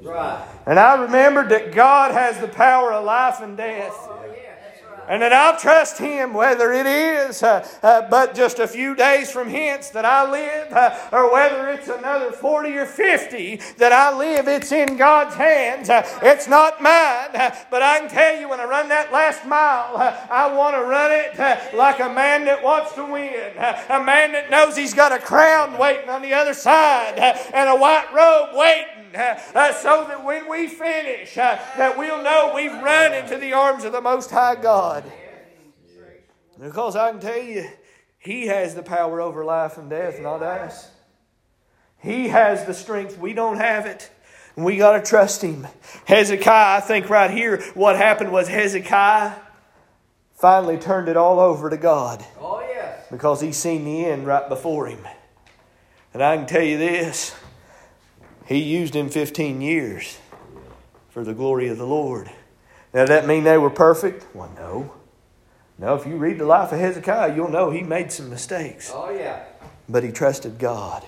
Right. 0.00 0.46
And 0.66 0.78
I 0.78 1.02
remembered 1.02 1.48
that 1.48 1.72
God 1.72 2.12
has 2.12 2.38
the 2.40 2.48
power 2.48 2.92
of 2.92 3.04
life 3.04 3.40
and 3.40 3.56
death. 3.56 4.07
And 5.08 5.22
that 5.22 5.32
I'll 5.32 5.58
trust 5.58 5.98
Him 5.98 6.34
whether 6.34 6.72
it 6.72 6.86
is 6.86 7.42
uh, 7.42 7.66
uh, 7.82 8.08
but 8.08 8.34
just 8.34 8.58
a 8.58 8.68
few 8.68 8.94
days 8.94 9.30
from 9.30 9.48
hence 9.48 9.90
that 9.90 10.04
I 10.04 10.30
live, 10.30 10.72
uh, 10.72 10.98
or 11.12 11.32
whether 11.32 11.68
it's 11.68 11.88
another 11.88 12.30
40 12.30 12.76
or 12.76 12.86
50 12.86 13.60
that 13.78 13.92
I 13.92 14.16
live, 14.16 14.48
it's 14.48 14.70
in 14.70 14.96
God's 14.96 15.34
hands. 15.34 15.88
Uh, 15.88 16.06
it's 16.22 16.46
not 16.46 16.82
mine. 16.82 17.34
Uh, 17.34 17.54
but 17.70 17.82
I 17.82 18.00
can 18.00 18.08
tell 18.08 18.38
you 18.38 18.48
when 18.48 18.60
I 18.60 18.64
run 18.64 18.88
that 18.88 19.12
last 19.12 19.46
mile, 19.46 19.96
uh, 19.96 20.26
I 20.30 20.52
want 20.54 20.76
to 20.76 20.82
run 20.82 21.10
it 21.10 21.74
like 21.74 22.00
a 22.00 22.12
man 22.12 22.44
that 22.44 22.62
wants 22.62 22.92
to 22.94 23.04
win, 23.04 23.52
a 23.56 24.02
man 24.04 24.32
that 24.32 24.50
knows 24.50 24.76
he's 24.76 24.94
got 24.94 25.12
a 25.12 25.18
crown 25.18 25.78
waiting 25.78 26.10
on 26.10 26.22
the 26.22 26.34
other 26.34 26.54
side 26.54 27.18
and 27.54 27.68
a 27.68 27.76
white 27.76 28.12
robe 28.12 28.56
waiting 28.56 28.97
uh, 29.14 29.38
uh, 29.54 29.72
so 29.72 30.04
that 30.08 30.24
when 30.24 30.48
we 30.48 30.66
finish, 30.66 31.36
uh, 31.36 31.58
that 31.76 31.98
we'll 31.98 32.22
know 32.22 32.52
we've 32.54 32.72
run 32.72 33.12
into 33.14 33.36
the 33.36 33.52
arms 33.52 33.84
of 33.84 33.92
the 33.92 34.00
Most 34.00 34.30
High 34.30 34.54
God. 34.54 35.04
Because 36.60 36.96
I 36.96 37.10
can 37.10 37.20
tell 37.20 37.42
you, 37.42 37.68
He 38.18 38.46
has 38.46 38.74
the 38.74 38.82
power 38.82 39.20
over 39.20 39.44
life 39.44 39.78
and 39.78 39.88
death, 39.88 40.20
not 40.20 40.42
us. 40.42 40.90
He 42.00 42.28
has 42.28 42.64
the 42.64 42.74
strength. 42.74 43.18
We 43.18 43.32
don't 43.32 43.58
have 43.58 43.86
it. 43.86 44.10
We 44.56 44.76
got 44.76 44.92
to 44.92 45.02
trust 45.08 45.42
Him. 45.42 45.66
Hezekiah, 46.06 46.78
I 46.78 46.80
think 46.80 47.08
right 47.10 47.30
here, 47.30 47.62
what 47.74 47.96
happened 47.96 48.32
was 48.32 48.48
Hezekiah 48.48 49.34
finally 50.38 50.78
turned 50.78 51.08
it 51.08 51.16
all 51.16 51.40
over 51.40 51.68
to 51.68 51.76
God. 51.76 52.24
Oh, 52.40 52.60
yes. 52.60 53.06
Because 53.10 53.40
he 53.40 53.52
seen 53.52 53.84
the 53.84 54.06
end 54.06 54.26
right 54.26 54.48
before 54.48 54.86
him. 54.86 55.00
And 56.14 56.22
I 56.22 56.36
can 56.36 56.46
tell 56.46 56.62
you 56.62 56.78
this 56.78 57.34
He 58.48 58.60
used 58.60 58.96
him 58.96 59.10
15 59.10 59.60
years 59.60 60.18
for 61.10 61.22
the 61.22 61.34
glory 61.34 61.68
of 61.68 61.76
the 61.76 61.86
Lord. 61.86 62.30
Now, 62.94 63.00
does 63.00 63.10
that 63.10 63.26
mean 63.26 63.44
they 63.44 63.58
were 63.58 63.68
perfect? 63.68 64.24
Well, 64.34 64.50
no. 64.56 64.94
No, 65.78 65.94
if 65.94 66.06
you 66.06 66.16
read 66.16 66.38
the 66.38 66.46
life 66.46 66.72
of 66.72 66.78
Hezekiah, 66.80 67.36
you'll 67.36 67.50
know 67.50 67.68
he 67.70 67.82
made 67.82 68.10
some 68.10 68.30
mistakes. 68.30 68.90
Oh, 68.94 69.10
yeah. 69.10 69.44
But 69.86 70.02
he 70.02 70.10
trusted 70.10 70.58
God. 70.58 71.04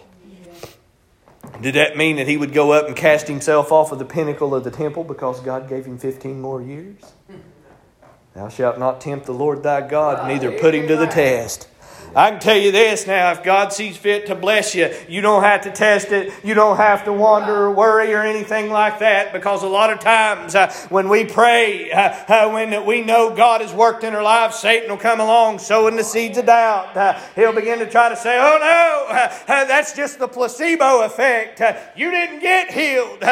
Did 1.62 1.76
that 1.76 1.96
mean 1.96 2.16
that 2.16 2.28
he 2.28 2.36
would 2.36 2.52
go 2.52 2.72
up 2.72 2.88
and 2.88 2.94
cast 2.94 3.26
himself 3.26 3.72
off 3.72 3.90
of 3.90 3.98
the 3.98 4.04
pinnacle 4.04 4.54
of 4.54 4.62
the 4.62 4.70
temple 4.70 5.04
because 5.04 5.40
God 5.40 5.66
gave 5.66 5.86
him 5.86 5.96
15 5.96 6.42
more 6.42 6.60
years? 6.60 6.96
Thou 8.34 8.50
shalt 8.50 8.78
not 8.78 9.00
tempt 9.00 9.24
the 9.24 9.32
Lord 9.32 9.62
thy 9.62 9.80
God, 9.88 10.28
neither 10.28 10.52
put 10.58 10.74
him 10.74 10.86
to 10.88 10.96
the 10.96 11.06
test. 11.06 11.68
I 12.14 12.30
can 12.30 12.40
tell 12.40 12.56
you 12.56 12.72
this 12.72 13.06
now 13.06 13.30
if 13.30 13.44
God 13.44 13.72
sees 13.72 13.96
fit 13.96 14.26
to 14.26 14.34
bless 14.34 14.74
you, 14.74 14.92
you 15.08 15.20
don't 15.20 15.44
have 15.44 15.60
to 15.62 15.70
test 15.70 16.10
it. 16.10 16.32
You 16.42 16.54
don't 16.54 16.76
have 16.76 17.04
to 17.04 17.12
wonder 17.12 17.66
or 17.66 17.70
worry 17.70 18.12
or 18.12 18.22
anything 18.22 18.70
like 18.70 18.98
that 18.98 19.32
because 19.32 19.62
a 19.62 19.68
lot 19.68 19.90
of 19.90 20.00
times 20.00 20.56
uh, 20.56 20.72
when 20.88 21.08
we 21.08 21.24
pray, 21.24 21.92
uh, 21.92 22.10
uh, 22.26 22.50
when 22.50 22.84
we 22.84 23.02
know 23.02 23.34
God 23.34 23.60
has 23.60 23.72
worked 23.72 24.02
in 24.02 24.14
our 24.14 24.24
lives, 24.24 24.58
Satan 24.58 24.90
will 24.90 24.96
come 24.96 25.20
along 25.20 25.60
sowing 25.60 25.94
the 25.94 26.02
seeds 26.02 26.36
of 26.36 26.46
doubt. 26.46 26.96
Uh, 26.96 27.20
he'll 27.36 27.52
begin 27.52 27.78
to 27.78 27.88
try 27.88 28.08
to 28.08 28.16
say, 28.16 28.36
Oh 28.40 28.58
no, 28.58 29.14
uh, 29.14 29.32
uh, 29.46 29.64
that's 29.66 29.94
just 29.94 30.18
the 30.18 30.26
placebo 30.26 31.02
effect. 31.04 31.62
you 31.96 32.10
didn't 32.10 32.40
get 32.40 32.72
healed. 32.72 33.22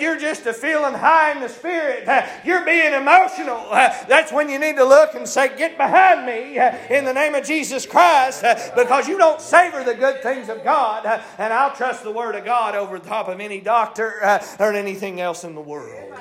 you're 0.00 0.18
just 0.18 0.46
a 0.46 0.52
feeling 0.52 0.94
high 0.94 1.30
in 1.30 1.40
the 1.40 1.48
spirit. 1.48 2.08
you're 2.44 2.64
being 2.64 2.92
emotional. 2.92 3.68
that's 3.70 4.32
when 4.32 4.48
you 4.48 4.58
need 4.58 4.74
to 4.76 4.84
look 4.84 5.14
and 5.14 5.28
say, 5.28 5.56
Get 5.56 5.76
behind 5.76 6.26
me 6.26 6.58
in 6.90 7.04
the 7.04 7.12
name 7.12 7.36
of 7.36 7.44
Jesus 7.44 7.86
Christ. 7.86 8.15
Uh, 8.16 8.70
because 8.74 9.06
you 9.06 9.18
don't 9.18 9.40
savor 9.40 9.84
the 9.84 9.94
good 9.94 10.22
things 10.22 10.48
of 10.48 10.64
God. 10.64 11.04
Uh, 11.04 11.20
and 11.38 11.52
I'll 11.52 11.74
trust 11.74 12.02
the 12.02 12.10
Word 12.10 12.34
of 12.34 12.44
God 12.44 12.74
over 12.74 12.98
the 12.98 13.06
top 13.06 13.28
of 13.28 13.40
any 13.40 13.60
doctor 13.60 14.24
uh, 14.24 14.44
or 14.58 14.72
anything 14.72 15.20
else 15.20 15.44
in 15.44 15.54
the 15.54 15.60
world. 15.60 16.12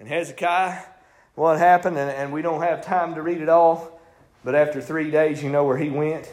And 0.00 0.08
Hezekiah, 0.08 0.80
what 1.34 1.58
happened, 1.58 1.98
and 1.98 2.32
we 2.32 2.42
don't 2.42 2.62
have 2.62 2.84
time 2.84 3.14
to 3.16 3.22
read 3.22 3.40
it 3.40 3.48
all, 3.48 4.00
but 4.44 4.54
after 4.54 4.80
three 4.80 5.10
days, 5.10 5.42
you 5.42 5.50
know 5.50 5.64
where 5.64 5.76
he 5.76 5.90
went? 5.90 6.30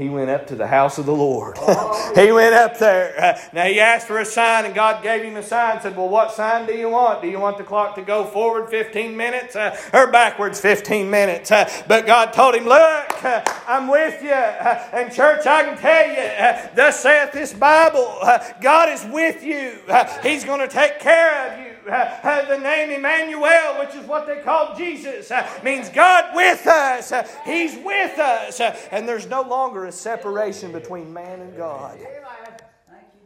He 0.00 0.08
went 0.08 0.30
up 0.30 0.46
to 0.46 0.56
the 0.56 0.66
house 0.66 0.96
of 0.96 1.04
the 1.04 1.14
Lord. 1.14 1.58
He 2.14 2.32
went 2.32 2.54
up 2.54 2.78
there. 2.78 3.38
Now 3.52 3.66
he 3.66 3.78
asked 3.78 4.06
for 4.08 4.18
a 4.18 4.24
sign, 4.24 4.64
and 4.64 4.74
God 4.74 5.02
gave 5.02 5.22
him 5.22 5.36
a 5.36 5.42
sign. 5.42 5.80
Said, 5.80 5.96
"Well, 5.96 6.08
what 6.08 6.32
sign 6.32 6.66
do 6.66 6.74
you 6.74 6.88
want? 6.88 7.22
Do 7.22 7.28
you 7.28 7.38
want 7.38 7.56
the 7.56 7.62
clock 7.62 7.94
to 7.94 8.02
go 8.02 8.24
forward 8.24 8.68
15 8.68 9.16
minutes 9.16 9.54
uh, 9.54 9.76
or 9.92 10.10
backwards 10.10 10.60
15 10.60 11.08
minutes?" 11.08 11.52
Uh, 11.52 11.70
but 11.86 12.06
God 12.06 12.32
told 12.32 12.56
him, 12.56 12.64
"Look, 12.64 13.24
uh, 13.24 13.42
I'm 13.68 13.86
with 13.86 14.22
you, 14.22 14.32
uh, 14.32 14.88
and 14.92 15.12
church, 15.12 15.46
I 15.46 15.62
can 15.64 15.78
tell 15.78 16.08
you, 16.08 16.18
uh, 16.18 16.68
thus 16.74 17.00
saith 17.00 17.32
this 17.32 17.52
Bible: 17.52 18.18
God 18.60 18.88
is 18.88 19.04
with 19.04 19.44
you. 19.44 19.78
He's 20.22 20.44
going 20.44 20.60
to 20.60 20.68
take 20.68 20.98
care 20.98 21.52
of 21.52 21.60
you." 21.60 21.69
Uh, 21.88 22.44
the 22.46 22.58
name 22.58 22.90
Emmanuel, 22.90 23.78
which 23.78 23.94
is 23.94 24.06
what 24.06 24.26
they 24.26 24.40
call 24.42 24.74
Jesus, 24.76 25.30
uh, 25.30 25.48
means 25.64 25.88
God 25.88 26.34
with 26.34 26.66
us. 26.66 27.12
Uh, 27.12 27.26
he's 27.44 27.76
with 27.84 28.18
us. 28.18 28.60
and 28.90 29.08
there's 29.08 29.26
no 29.26 29.42
longer 29.42 29.86
a 29.86 29.92
separation 29.92 30.72
between 30.72 31.12
man 31.12 31.40
and 31.40 31.56
God. 31.56 31.98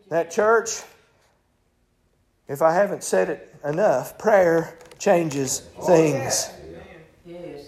That 0.08 0.30
church, 0.30 0.82
if 2.48 2.62
I 2.62 2.74
haven't 2.74 3.02
said 3.02 3.30
it 3.30 3.54
enough, 3.64 4.18
prayer 4.18 4.78
changes 4.98 5.60
things. 5.86 6.50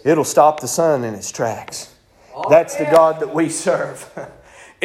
It'll 0.04 0.24
stop 0.24 0.60
the 0.60 0.68
sun 0.68 1.04
in 1.04 1.14
its 1.14 1.32
tracks. 1.32 1.92
That's 2.48 2.76
the 2.76 2.84
God 2.84 3.20
that 3.20 3.34
we 3.34 3.48
serve. 3.48 4.08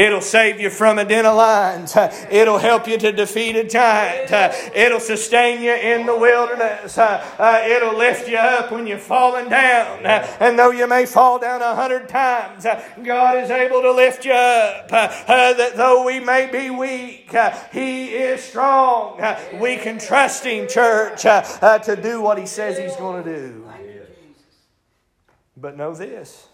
It'll 0.01 0.19
save 0.19 0.59
you 0.59 0.71
from 0.71 0.97
a 0.97 1.05
den 1.05 1.27
of 1.27 1.35
lions. 1.35 1.95
It'll 2.31 2.57
help 2.57 2.87
you 2.87 2.97
to 2.97 3.11
defeat 3.11 3.55
a 3.55 3.63
giant. 3.63 4.31
It'll 4.75 4.99
sustain 4.99 5.61
you 5.61 5.73
in 5.73 6.07
the 6.07 6.17
wilderness. 6.17 6.97
It'll 6.97 7.95
lift 7.95 8.27
you 8.27 8.37
up 8.37 8.71
when 8.71 8.87
you're 8.87 8.97
falling 8.97 9.47
down. 9.47 10.03
And 10.39 10.57
though 10.57 10.71
you 10.71 10.87
may 10.87 11.05
fall 11.05 11.37
down 11.37 11.61
a 11.61 11.75
hundred 11.75 12.09
times, 12.09 12.65
God 13.03 13.43
is 13.43 13.51
able 13.51 13.83
to 13.83 13.91
lift 13.91 14.25
you 14.25 14.31
up. 14.31 14.87
That 14.89 15.73
though 15.75 16.03
we 16.03 16.19
may 16.19 16.49
be 16.51 16.71
weak, 16.71 17.31
He 17.71 18.07
is 18.09 18.41
strong. 18.41 19.21
We 19.59 19.77
can 19.77 19.99
trust 19.99 20.43
Him, 20.43 20.67
church, 20.67 21.21
to 21.21 21.99
do 22.01 22.21
what 22.21 22.39
He 22.39 22.47
says 22.47 22.79
He's 22.79 22.95
going 22.95 23.23
to 23.23 23.37
do. 23.37 23.67
But 25.55 25.77
know 25.77 25.93
this 25.93 26.47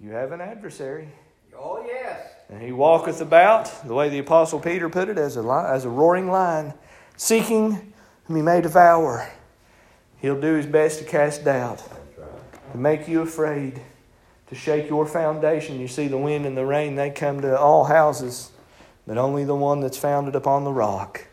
you 0.00 0.12
have 0.12 0.32
an 0.32 0.40
adversary. 0.40 1.10
Oh, 1.58 1.84
yes. 1.86 2.20
And 2.48 2.62
he 2.62 2.72
walketh 2.72 3.20
about, 3.20 3.86
the 3.86 3.94
way 3.94 4.08
the 4.08 4.18
Apostle 4.18 4.60
Peter 4.60 4.88
put 4.88 5.08
it, 5.08 5.18
as 5.18 5.36
a, 5.36 5.66
as 5.68 5.84
a 5.84 5.88
roaring 5.88 6.30
lion, 6.30 6.74
seeking 7.16 7.92
whom 8.24 8.36
he 8.36 8.42
may 8.42 8.60
devour. 8.60 9.28
He'll 10.18 10.40
do 10.40 10.54
his 10.54 10.66
best 10.66 10.98
to 11.00 11.04
cast 11.04 11.44
doubt, 11.44 11.82
to 12.72 12.78
make 12.78 13.08
you 13.08 13.22
afraid, 13.22 13.80
to 14.48 14.54
shake 14.54 14.88
your 14.88 15.06
foundation. 15.06 15.80
You 15.80 15.88
see, 15.88 16.08
the 16.08 16.18
wind 16.18 16.46
and 16.46 16.56
the 16.56 16.64
rain, 16.64 16.94
they 16.94 17.10
come 17.10 17.40
to 17.40 17.58
all 17.58 17.84
houses, 17.84 18.52
but 19.06 19.18
only 19.18 19.44
the 19.44 19.56
one 19.56 19.80
that's 19.80 19.98
founded 19.98 20.34
upon 20.34 20.64
the 20.64 20.72
rock. 20.72 21.26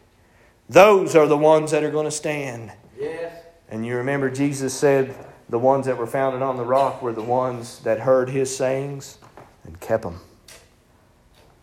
Those 0.69 1.15
are 1.15 1.27
the 1.27 1.37
ones 1.37 1.71
that 1.71 1.83
are 1.83 1.91
going 1.91 2.05
to 2.05 2.11
stand. 2.11 2.71
Yes. 2.99 3.35
And 3.69 3.85
you 3.85 3.97
remember 3.97 4.29
Jesus 4.29 4.73
said 4.73 5.15
the 5.49 5.59
ones 5.59 5.85
that 5.85 5.97
were 5.97 6.07
founded 6.07 6.41
on 6.41 6.57
the 6.57 6.65
rock 6.65 7.01
were 7.01 7.13
the 7.13 7.23
ones 7.23 7.79
that 7.79 7.99
heard 7.99 8.29
his 8.29 8.55
sayings 8.55 9.17
and 9.65 9.79
kept 9.79 10.03
them. 10.03 10.19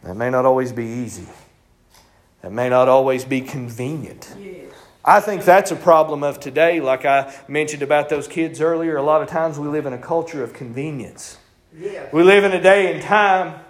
That 0.02 0.14
may 0.14 0.30
not 0.30 0.46
always 0.46 0.72
be 0.72 0.84
easy. 0.84 1.26
That 2.42 2.52
may 2.52 2.68
not 2.68 2.88
always 2.88 3.24
be 3.24 3.40
convenient. 3.40 4.34
Yes. 4.38 4.72
I 5.04 5.20
think 5.20 5.44
that's 5.44 5.70
a 5.70 5.76
problem 5.76 6.22
of 6.22 6.40
today. 6.40 6.80
Like 6.80 7.04
I 7.04 7.34
mentioned 7.48 7.82
about 7.82 8.08
those 8.08 8.28
kids 8.28 8.60
earlier, 8.60 8.96
a 8.96 9.02
lot 9.02 9.22
of 9.22 9.28
times 9.28 9.58
we 9.58 9.68
live 9.68 9.86
in 9.86 9.92
a 9.92 9.98
culture 9.98 10.42
of 10.42 10.52
convenience. 10.52 11.38
Yes. 11.78 12.12
We 12.12 12.22
live 12.22 12.44
in 12.44 12.52
a 12.52 12.62
day 12.62 12.92
and 12.92 13.02
time 13.02 13.60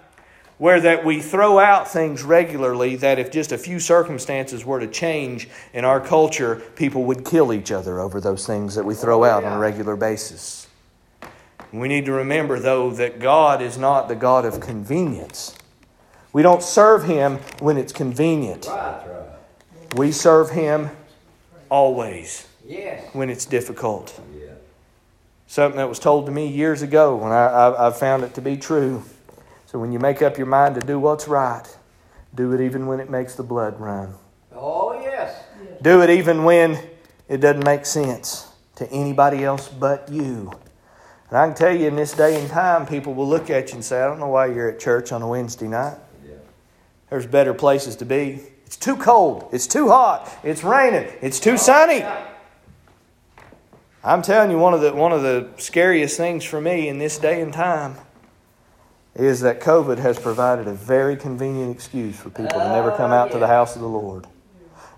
where 0.57 0.79
that 0.79 1.03
we 1.03 1.19
throw 1.19 1.57
out 1.57 1.87
things 1.87 2.21
regularly 2.21 2.95
that 2.95 3.17
if 3.17 3.31
just 3.31 3.51
a 3.51 3.57
few 3.57 3.79
circumstances 3.79 4.63
were 4.63 4.79
to 4.79 4.87
change 4.87 5.49
in 5.73 5.83
our 5.83 5.99
culture, 5.99 6.57
people 6.75 7.03
would 7.03 7.25
kill 7.25 7.51
each 7.51 7.71
other 7.71 7.99
over 7.99 8.21
those 8.21 8.45
things 8.45 8.75
that 8.75 8.85
we 8.85 8.93
throw 8.93 9.23
oh, 9.23 9.27
out 9.27 9.43
on 9.43 9.53
a 9.53 9.59
regular 9.59 9.95
basis. 9.95 10.60
We 11.71 11.87
need 11.87 12.05
to 12.05 12.11
remember, 12.11 12.59
though, 12.59 12.91
that 12.91 13.19
God 13.19 13.61
is 13.61 13.77
not 13.77 14.07
the 14.07 14.15
God 14.15 14.45
of 14.45 14.59
convenience. 14.59 15.55
We 16.33 16.41
don't 16.41 16.63
serve 16.63 17.05
Him 17.05 17.37
when 17.59 17.77
it's 17.77 17.93
convenient. 17.93 18.67
We 19.95 20.11
serve 20.11 20.51
Him 20.51 20.89
always 21.69 22.47
yes. 22.65 23.03
when 23.13 23.29
it's 23.29 23.45
difficult. 23.45 24.19
Yeah. 24.37 24.51
Something 25.47 25.77
that 25.77 25.89
was 25.89 25.99
told 25.99 26.25
to 26.25 26.31
me 26.31 26.47
years 26.47 26.81
ago 26.81 27.15
when 27.15 27.31
I, 27.31 27.45
I, 27.45 27.87
I 27.87 27.91
found 27.91 28.23
it 28.23 28.33
to 28.35 28.41
be 28.41 28.57
true. 28.57 29.03
So 29.65 29.79
when 29.79 29.91
you 29.91 29.99
make 29.99 30.21
up 30.21 30.37
your 30.37 30.47
mind 30.47 30.75
to 30.75 30.81
do 30.81 30.99
what's 30.99 31.27
right, 31.27 31.65
do 32.35 32.53
it 32.53 32.61
even 32.61 32.87
when 32.87 32.99
it 32.99 33.09
makes 33.09 33.35
the 33.35 33.43
blood 33.43 33.79
run. 33.79 34.13
Oh, 34.53 34.99
yes. 35.01 35.43
Do 35.81 36.01
it 36.01 36.09
even 36.09 36.43
when 36.43 36.77
it 37.27 37.37
doesn't 37.37 37.63
make 37.63 37.85
sense 37.85 38.49
to 38.75 38.89
anybody 38.91 39.43
else 39.43 39.67
but 39.67 40.09
you. 40.09 40.51
And 41.31 41.39
I 41.39 41.47
can 41.47 41.55
tell 41.55 41.73
you 41.73 41.87
in 41.87 41.95
this 41.95 42.13
day 42.13 42.39
and 42.39 42.49
time, 42.49 42.85
people 42.85 43.13
will 43.13 43.27
look 43.27 43.49
at 43.49 43.69
you 43.69 43.75
and 43.75 43.85
say, 43.85 44.01
I 44.01 44.05
don't 44.05 44.19
know 44.19 44.27
why 44.27 44.47
you're 44.47 44.69
at 44.69 44.79
church 44.79 45.13
on 45.13 45.21
a 45.21 45.27
Wednesday 45.27 45.69
night. 45.69 45.97
Yeah. 46.27 46.33
There's 47.09 47.25
better 47.25 47.53
places 47.53 47.95
to 47.97 48.05
be. 48.05 48.41
It's 48.65 48.75
too 48.75 48.97
cold. 48.97 49.47
It's 49.53 49.65
too 49.65 49.87
hot. 49.87 50.29
It's 50.43 50.61
raining. 50.61 51.09
It's 51.21 51.39
too 51.39 51.57
sunny. 51.57 52.05
I'm 54.03 54.21
telling 54.21 54.51
you, 54.51 54.57
one 54.57 54.73
of 54.73 54.81
the, 54.81 54.93
one 54.93 55.13
of 55.13 55.21
the 55.21 55.49
scariest 55.57 56.17
things 56.17 56.43
for 56.43 56.59
me 56.59 56.89
in 56.89 56.97
this 56.97 57.17
day 57.17 57.41
and 57.41 57.53
time 57.53 57.95
is 59.15 59.39
that 59.41 59.61
COVID 59.61 59.99
has 59.99 60.19
provided 60.19 60.67
a 60.67 60.73
very 60.73 61.15
convenient 61.15 61.73
excuse 61.73 62.17
for 62.17 62.29
people 62.29 62.59
to 62.59 62.69
never 62.69 62.91
come 62.97 63.11
out 63.11 63.31
to 63.31 63.39
the 63.39 63.47
house 63.47 63.75
of 63.75 63.81
the 63.81 63.87
Lord. 63.87 64.27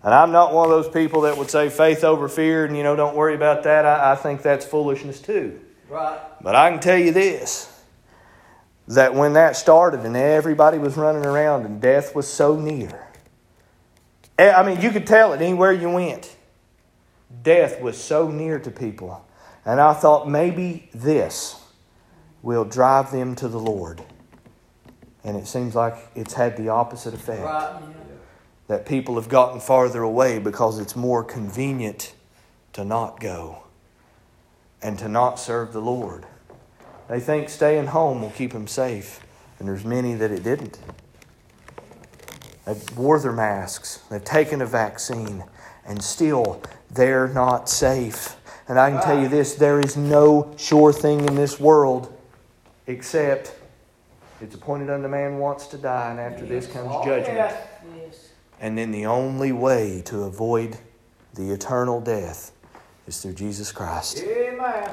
And 0.02 0.14
I'm 0.14 0.32
not 0.32 0.52
one 0.52 0.66
of 0.66 0.72
those 0.72 0.92
people 0.92 1.22
that 1.22 1.38
would 1.38 1.50
say 1.50 1.70
faith 1.70 2.04
over 2.04 2.28
fear 2.28 2.66
and, 2.66 2.76
you 2.76 2.82
know, 2.82 2.96
don't 2.96 3.16
worry 3.16 3.36
about 3.36 3.64
that. 3.64 3.86
I, 3.86 4.14
I 4.14 4.16
think 4.16 4.42
that's 4.42 4.66
foolishness 4.66 5.22
too. 5.22 5.60
Right. 5.94 6.20
But 6.42 6.56
I 6.56 6.72
can 6.72 6.80
tell 6.80 6.98
you 6.98 7.12
this 7.12 7.70
that 8.88 9.14
when 9.16 9.34
that 9.34 9.56
started 9.56 10.02
and 10.02 10.18
everybody 10.18 10.78
was 10.78 10.98
running 10.98 11.26
around 11.26 11.66
and 11.66 11.80
death 11.80 12.14
was 12.16 12.28
so 12.28 12.60
near, 12.60 13.08
Eh, 14.38 14.52
I 14.52 14.66
mean, 14.66 14.82
you 14.82 14.90
could 14.90 15.06
tell 15.06 15.34
it 15.34 15.42
anywhere 15.42 15.72
you 15.72 15.90
went. 15.90 16.36
Death 17.44 17.82
was 17.82 18.02
so 18.02 18.30
near 18.30 18.60
to 18.60 18.72
people. 18.72 19.26
And 19.66 19.80
I 19.80 19.94
thought 19.94 20.28
maybe 20.28 20.90
this 20.94 21.62
will 22.42 22.66
drive 22.66 23.12
them 23.12 23.36
to 23.36 23.48
the 23.48 23.60
Lord. 23.60 24.02
And 25.24 25.38
it 25.38 25.48
seems 25.48 25.76
like 25.76 25.96
it's 26.16 26.34
had 26.34 26.58
the 26.58 26.70
opposite 26.70 27.14
effect. 27.14 27.44
Right. 27.44 27.82
That 28.68 28.86
people 28.86 29.16
have 29.16 29.30
gotten 29.30 29.60
farther 29.60 30.02
away 30.02 30.40
because 30.40 30.80
it's 30.80 30.96
more 30.96 31.24
convenient 31.24 32.14
to 32.74 32.84
not 32.84 33.20
go 33.20 33.64
and 34.84 35.00
to 35.00 35.08
not 35.08 35.40
serve 35.40 35.74
the 35.74 35.82
Lord. 35.82 36.26
They 37.10 37.20
think 37.20 37.50
staying 37.50 37.88
home 37.88 38.22
will 38.22 38.32
keep 38.32 38.52
them 38.54 38.68
safe, 38.68 39.20
and 39.60 39.68
there's 39.68 39.86
many 39.86 40.14
that 40.16 40.32
it 40.32 40.44
didn't. 40.44 40.80
They've 42.66 42.98
wore 42.98 43.20
their 43.20 43.34
masks, 43.34 43.98
they've 44.10 44.24
taken 44.24 44.62
a 44.62 44.66
vaccine, 44.66 45.44
and 45.86 46.04
still 46.04 46.62
they're 46.92 47.28
not 47.28 47.70
safe. 47.70 48.36
And 48.68 48.80
I 48.80 48.90
can 48.92 49.02
tell 49.02 49.20
you 49.22 49.28
this 49.28 49.56
there 49.56 49.80
is 49.80 49.98
no 49.98 50.54
sure 50.58 50.94
thing 50.94 51.26
in 51.28 51.36
this 51.36 51.60
world 51.60 52.18
except 52.88 53.56
it's 54.42 54.56
appointed 54.56 54.90
unto 54.90 55.08
man 55.08 55.38
wants 55.38 55.68
to 55.68 55.78
die, 55.78 56.12
and 56.12 56.20
after 56.20 56.46
this 56.46 56.68
comes 56.68 56.90
Oh, 56.92 57.06
judgment. 57.06 57.38
yes. 57.38 57.68
Yes. 57.98 58.30
And 58.60 58.78
then 58.78 58.92
the 58.92 59.06
only 59.06 59.52
way 59.52 60.02
to 60.06 60.24
avoid 60.24 60.78
the 61.34 61.52
eternal 61.52 62.00
death 62.02 62.52
is 63.08 63.22
through 63.22 63.34
Jesus 63.34 63.72
Christ. 63.72 64.20
Amen. 64.20 64.90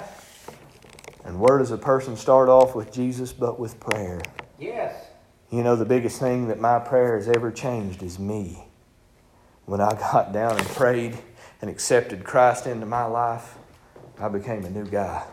And 1.25 1.39
where 1.39 1.59
does 1.59 1.71
a 1.71 1.79
person 1.79 2.17
start 2.17 2.49
off 2.49 2.75
with 2.75 2.93
Jesus 2.93 3.33
but 3.33 3.61
with 3.61 3.79
prayer? 3.79 4.21
Yes. 4.59 5.07
You 5.51 5.63
know, 5.63 5.77
the 5.77 5.85
biggest 5.85 6.19
thing 6.19 6.49
that 6.49 6.61
my 6.61 6.79
prayer 6.79 7.17
has 7.17 7.29
ever 7.29 7.51
changed 7.51 8.03
is 8.03 8.19
me. 8.19 8.65
When 9.67 9.81
I 9.81 9.91
got 9.95 10.33
down 10.33 10.59
and 10.59 10.67
prayed 10.69 11.19
and 11.61 11.71
accepted 11.71 12.25
Christ 12.25 12.67
into 12.67 12.87
my 12.87 13.05
life, 13.05 13.57
I 14.19 14.29
became 14.29 14.65
a 14.65 14.71
new 14.71 14.87
guy. 14.87 15.25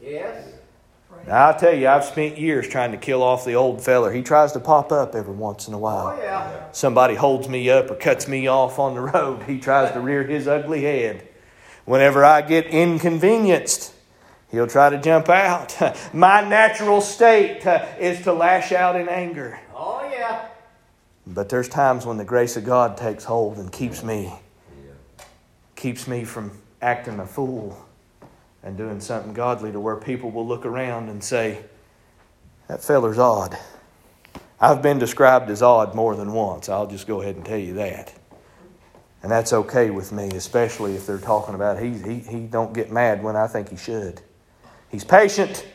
Yes. 0.00 0.52
Now, 1.26 1.46
I'll 1.48 1.58
tell 1.58 1.74
you, 1.74 1.88
I've 1.88 2.04
spent 2.04 2.38
years 2.38 2.68
trying 2.68 2.92
to 2.92 2.98
kill 2.98 3.22
off 3.22 3.44
the 3.44 3.54
old 3.54 3.82
feller. 3.82 4.12
He 4.12 4.22
tries 4.22 4.52
to 4.52 4.60
pop 4.60 4.92
up 4.92 5.14
every 5.14 5.34
once 5.34 5.66
in 5.66 5.74
a 5.74 5.78
while. 5.78 6.16
Oh, 6.16 6.22
yeah. 6.22 6.70
somebody 6.70 7.14
holds 7.14 7.48
me 7.48 7.68
up 7.68 7.90
or 7.90 7.96
cuts 7.96 8.28
me 8.28 8.46
off 8.46 8.78
on 8.78 8.94
the 8.94 9.00
road, 9.00 9.42
he 9.44 9.58
tries 9.58 9.92
to 9.92 10.00
rear 10.00 10.22
his 10.22 10.46
ugly 10.46 10.82
head. 10.82 11.26
Whenever 11.86 12.24
I 12.24 12.42
get 12.42 12.66
inconvenienced, 12.66 13.94
he'll 14.50 14.66
try 14.66 14.90
to 14.90 14.98
jump 15.00 15.28
out. 15.28 15.74
My 16.12 16.46
natural 16.46 17.00
state 17.00 17.66
uh, 17.66 17.86
is 17.98 18.22
to 18.24 18.32
lash 18.32 18.72
out 18.72 18.96
in 18.96 19.08
anger. 19.08 19.58
Oh, 19.74 20.06
yeah. 20.12 20.48
But 21.26 21.48
there's 21.48 21.68
times 21.68 22.04
when 22.04 22.18
the 22.18 22.24
grace 22.24 22.56
of 22.56 22.64
God 22.64 22.96
takes 22.96 23.24
hold 23.24 23.56
and 23.56 23.72
keeps 23.72 24.02
me, 24.02 24.32
keeps 25.76 26.06
me 26.06 26.24
from 26.24 26.50
acting 26.82 27.18
a 27.20 27.26
fool 27.26 27.82
and 28.62 28.76
doing 28.76 29.00
something 29.00 29.32
godly 29.32 29.70
to 29.70 29.80
where 29.80 29.96
people 29.96 30.30
will 30.30 30.46
look 30.46 30.66
around 30.66 31.08
and 31.08 31.22
say, 31.22 31.64
that 32.66 32.82
feller's 32.82 33.18
odd. 33.18 33.56
I've 34.60 34.82
been 34.82 34.98
described 34.98 35.50
as 35.50 35.62
odd 35.62 35.94
more 35.94 36.16
than 36.16 36.32
once. 36.32 36.68
I'll 36.68 36.86
just 36.86 37.06
go 37.06 37.20
ahead 37.20 37.36
and 37.36 37.44
tell 37.44 37.58
you 37.58 37.74
that. 37.74 38.12
And 39.22 39.32
that's 39.32 39.52
okay 39.52 39.90
with 39.90 40.12
me, 40.12 40.28
especially 40.28 40.94
if 40.94 41.06
they're 41.06 41.18
talking 41.18 41.54
about 41.54 41.82
he, 41.82 41.94
he, 41.94 42.18
he 42.20 42.40
don't 42.40 42.72
get 42.72 42.92
mad 42.92 43.22
when 43.22 43.34
I 43.34 43.46
think 43.46 43.70
he 43.70 43.76
should. 43.76 44.20
He's 44.88 45.04
patient. 45.04 45.66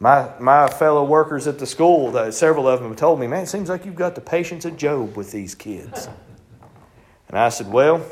My, 0.00 0.32
my 0.40 0.68
fellow 0.68 1.04
workers 1.04 1.46
at 1.46 1.58
the 1.58 1.66
school, 1.66 2.32
several 2.32 2.68
of 2.68 2.80
them 2.82 2.94
told 2.94 3.20
me, 3.20 3.26
man, 3.26 3.44
it 3.44 3.48
seems 3.48 3.68
like 3.68 3.84
you've 3.84 3.94
got 3.94 4.14
the 4.14 4.20
patience 4.20 4.64
of 4.64 4.76
Job 4.76 5.16
with 5.16 5.32
these 5.32 5.54
kids. 5.54 6.08
And 7.28 7.38
I 7.38 7.48
said, 7.48 7.70
well, 7.70 8.04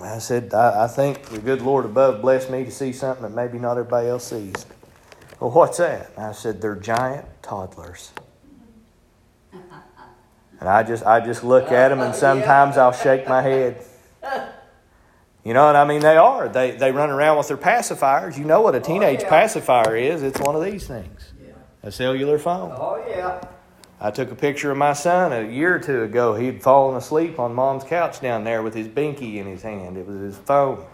I 0.00 0.18
said, 0.18 0.54
I, 0.54 0.84
I 0.84 0.86
think 0.86 1.24
the 1.24 1.38
good 1.38 1.62
Lord 1.62 1.84
above 1.84 2.22
blessed 2.22 2.50
me 2.50 2.64
to 2.64 2.70
see 2.70 2.92
something 2.92 3.22
that 3.22 3.34
maybe 3.34 3.58
not 3.58 3.72
everybody 3.72 4.08
else 4.08 4.28
sees. 4.28 4.66
Well, 5.40 5.50
what's 5.50 5.78
that? 5.78 6.12
And 6.16 6.26
I 6.26 6.32
said, 6.32 6.60
they're 6.60 6.76
giant 6.76 7.26
toddlers. 7.42 8.12
And 10.60 10.68
I 10.68 10.82
just, 10.82 11.04
I 11.04 11.24
just 11.24 11.44
look 11.44 11.70
at 11.70 11.88
them, 11.88 12.00
and 12.00 12.14
sometimes 12.14 12.76
I'll 12.76 12.92
shake 12.92 13.28
my 13.28 13.42
head. 13.42 13.84
You 15.44 15.54
know 15.54 15.66
what 15.66 15.76
I 15.76 15.84
mean? 15.84 16.00
They 16.00 16.16
are. 16.16 16.48
They, 16.48 16.72
they 16.72 16.90
run 16.90 17.10
around 17.10 17.38
with 17.38 17.48
their 17.48 17.56
pacifiers. 17.56 18.36
You 18.36 18.44
know 18.44 18.62
what 18.62 18.74
a 18.74 18.80
teenage 18.80 19.20
oh, 19.20 19.22
yeah. 19.22 19.28
pacifier 19.28 19.96
is? 19.96 20.24
It's 20.24 20.40
one 20.40 20.56
of 20.56 20.64
these 20.64 20.86
things 20.86 21.32
a 21.84 21.92
cellular 21.92 22.36
phone. 22.36 22.72
Oh, 22.74 23.00
yeah. 23.08 23.40
I 24.00 24.10
took 24.10 24.32
a 24.32 24.34
picture 24.34 24.72
of 24.72 24.76
my 24.76 24.92
son 24.92 25.32
a 25.32 25.48
year 25.48 25.76
or 25.76 25.78
two 25.78 26.02
ago. 26.02 26.34
He'd 26.34 26.62
fallen 26.62 26.96
asleep 26.96 27.38
on 27.38 27.54
mom's 27.54 27.84
couch 27.84 28.20
down 28.20 28.42
there 28.42 28.62
with 28.62 28.74
his 28.74 28.88
binky 28.88 29.36
in 29.36 29.46
his 29.46 29.62
hand. 29.62 29.96
It 29.96 30.04
was 30.04 30.20
his 30.20 30.36
phone. 30.36 30.84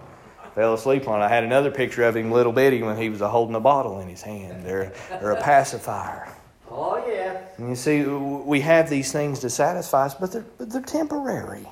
Fell 0.55 0.75
asleep 0.75 1.09
on 1.09 1.22
it. 1.22 1.25
I 1.25 1.29
had 1.29 1.44
another 1.44 1.70
picture 1.70 2.05
of 2.05 2.14
him, 2.14 2.31
little 2.31 2.53
bitty, 2.53 2.83
when 2.83 2.98
he 2.98 3.09
was 3.09 3.20
holding 3.20 3.55
a 3.55 3.61
bottle 3.61 4.01
in 4.01 4.09
his 4.09 4.20
hand. 4.20 4.66
They're, 4.66 4.92
they're 5.09 5.33
a 5.33 5.42
pacifier. 5.42 6.31
Oh, 6.70 7.03
yeah. 7.09 7.21
And 7.62 7.70
you 7.70 7.77
see, 7.77 8.03
we 8.03 8.59
have 8.62 8.90
these 8.90 9.12
things 9.12 9.38
to 9.38 9.48
satisfy 9.48 10.07
us, 10.07 10.14
but 10.14 10.33
they're, 10.33 10.44
but 10.59 10.68
they're 10.68 10.83
temporary. 10.83 11.64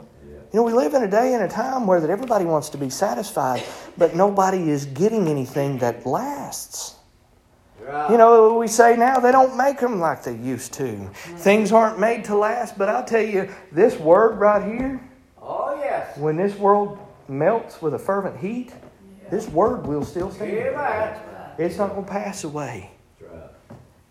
You 0.00 0.48
know, 0.52 0.64
we 0.64 0.72
live 0.72 0.94
in 0.94 1.04
a 1.04 1.08
day 1.08 1.34
and 1.34 1.44
a 1.44 1.48
time 1.48 1.86
where 1.86 2.00
that 2.00 2.10
everybody 2.10 2.44
wants 2.44 2.68
to 2.70 2.78
be 2.78 2.90
satisfied, 2.90 3.62
but 3.96 4.16
nobody 4.16 4.68
is 4.70 4.86
getting 4.86 5.28
anything 5.28 5.78
that 5.78 6.04
lasts. 6.04 6.96
You 8.10 8.18
know, 8.18 8.58
we 8.58 8.66
say 8.66 8.96
now 8.96 9.20
they 9.20 9.30
don't 9.30 9.56
make 9.56 9.78
them 9.78 10.00
like 10.00 10.24
they 10.24 10.34
used 10.34 10.72
to. 10.74 11.08
Things 11.14 11.70
aren't 11.70 12.00
made 12.00 12.24
to 12.24 12.36
last, 12.36 12.76
but 12.76 12.88
I'll 12.88 13.04
tell 13.04 13.22
you, 13.24 13.48
this 13.70 13.96
word 14.00 14.40
right 14.40 14.64
here, 14.66 15.00
Oh, 15.40 15.76
yes. 15.78 16.18
when 16.18 16.36
this 16.36 16.56
world 16.56 16.98
melts 17.28 17.80
with 17.80 17.94
a 17.94 18.00
fervent 18.00 18.36
heat, 18.36 18.72
this 19.30 19.46
word 19.48 19.86
will 19.86 20.04
still 20.04 20.32
stand. 20.32 20.50
Amen. 20.74 21.20
It's 21.56 21.78
not 21.78 21.90
going 21.90 22.04
to 22.04 22.10
pass 22.10 22.42
away. 22.42 22.90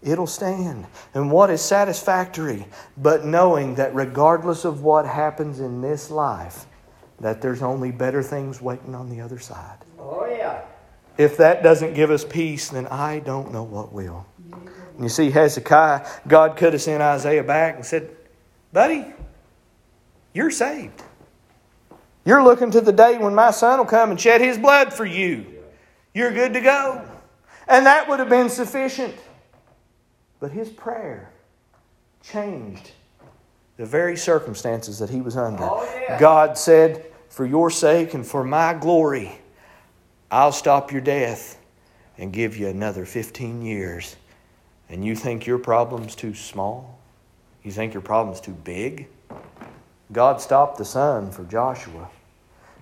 It'll 0.06 0.28
stand. 0.28 0.86
And 1.16 1.32
what 1.32 1.50
is 1.50 1.62
satisfactory 1.62 2.68
but 2.96 3.26
knowing 3.26 3.76
that 3.76 3.94
regardless 3.96 4.64
of 4.64 4.84
what 4.84 5.06
happens 5.06 5.60
in 5.60 5.82
this 5.82 6.12
life, 6.12 6.68
that 7.20 7.42
there's 7.42 7.64
only 7.64 7.92
better 7.92 8.22
things 8.22 8.62
waiting 8.62 8.94
on 8.94 9.10
the 9.10 9.20
other 9.20 9.40
side. 9.40 9.80
Oh, 9.98 10.26
yeah. 10.26 10.62
If 11.18 11.38
that 11.38 11.64
doesn't 11.64 11.96
give 11.96 12.12
us 12.12 12.24
peace, 12.24 12.70
then 12.70 12.86
I 12.88 13.20
don't 13.20 13.52
know 13.52 13.64
what 13.64 13.92
will. 13.92 14.28
And 14.54 15.04
you 15.04 15.10
see, 15.10 15.32
Hezekiah, 15.32 16.08
God 16.28 16.56
could 16.56 16.74
have 16.74 16.82
sent 16.82 17.02
Isaiah 17.02 17.44
back 17.44 17.76
and 17.76 17.86
said, 17.86 18.16
Buddy, 18.72 19.06
you're 20.34 20.52
saved. 20.52 21.02
You're 22.26 22.44
looking 22.44 22.70
to 22.72 22.82
the 22.82 22.92
day 22.92 23.18
when 23.18 23.34
my 23.34 23.52
son 23.52 23.80
will 23.80 23.86
come 23.86 24.12
and 24.12 24.20
shed 24.20 24.42
his 24.42 24.58
blood 24.58 24.94
for 24.94 25.06
you. 25.06 25.46
You're 26.14 26.32
good 26.32 26.54
to 26.54 26.62
go. 26.62 27.08
And 27.68 27.86
that 27.86 28.08
would 28.08 28.20
have 28.20 28.30
been 28.30 28.50
sufficient. 28.50 29.16
But 30.46 30.52
his 30.52 30.70
prayer 30.70 31.32
changed 32.22 32.92
the 33.78 33.86
very 33.88 34.16
circumstances 34.16 35.00
that 35.00 35.10
he 35.10 35.20
was 35.20 35.36
under. 35.36 35.64
Oh, 35.64 35.84
yeah. 36.00 36.20
God 36.20 36.56
said, 36.56 37.04
For 37.30 37.48
your 37.48 37.72
sake 37.72 38.14
and 38.14 38.24
for 38.24 38.44
my 38.44 38.76
glory, 38.76 39.40
I'll 40.30 40.52
stop 40.52 40.92
your 40.92 41.02
death 41.02 41.60
and 42.20 42.32
give 42.32 42.58
you 42.58 42.68
another 42.68 43.08
15 43.08 43.64
years. 43.64 44.18
And 44.88 45.04
you 45.04 45.16
think 45.16 45.48
your 45.48 45.58
problem's 45.58 46.14
too 46.14 46.36
small? 46.36 47.00
You 47.64 47.72
think 47.72 47.96
your 47.96 48.04
problem's 48.04 48.40
too 48.40 48.54
big? 48.54 49.08
God 50.12 50.40
stopped 50.40 50.78
the 50.78 50.86
sun 50.86 51.32
for 51.32 51.44
Joshua. 51.46 52.08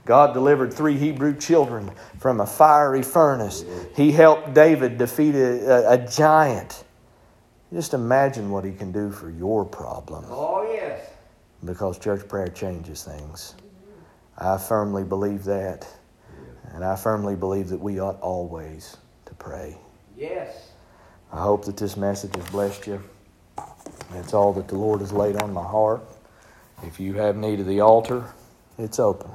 God 0.04 0.34
delivered 0.34 0.74
three 0.74 0.98
Hebrew 0.98 1.34
children 1.34 1.92
from 2.20 2.42
a 2.42 2.46
fiery 2.46 3.04
furnace. 3.04 3.64
He 3.96 4.12
helped 4.12 4.54
David 4.54 4.98
defeat 4.98 5.34
a, 5.36 5.92
a, 5.92 5.94
a 5.94 5.98
giant. 6.06 6.84
Just 7.74 7.96
imagine 7.96 8.52
what 8.52 8.64
he 8.64 8.72
can 8.72 8.92
do 8.92 9.12
for 9.12 9.32
your 9.32 9.66
problem 9.66 10.26
Oh, 10.30 10.62
yes. 10.72 11.10
because 11.66 11.98
church 11.98 12.28
prayer 12.28 12.48
changes 12.48 13.04
things. 13.04 13.56
I 14.38 14.58
firmly 14.58 15.04
believe 15.04 15.44
that. 15.46 15.88
And 16.74 16.84
I 16.84 16.96
firmly 16.96 17.36
believe 17.36 17.70
that 17.70 17.80
we 17.80 18.00
ought 18.00 18.20
always 18.22 18.98
to 19.26 19.34
pray. 19.36 19.78
Yes. 20.16 20.70
I 21.32 21.42
hope 21.42 21.66
that 21.66 21.78
this 21.78 21.98
message 21.98 22.36
has 22.36 22.48
blessed 22.50 22.86
you. 22.88 23.04
It's 24.16 24.34
all 24.34 24.54
that 24.54 24.68
the 24.68 24.76
Lord 24.76 25.02
has 25.02 25.12
laid 25.12 25.42
on 25.42 25.52
my 25.52 25.64
heart. 25.64 26.02
If 26.84 27.00
you 27.00 27.14
have 27.16 27.36
need 27.36 27.60
of 27.60 27.66
the 27.66 27.82
altar, 27.82 28.24
it's 28.78 29.00
open. 29.00 29.32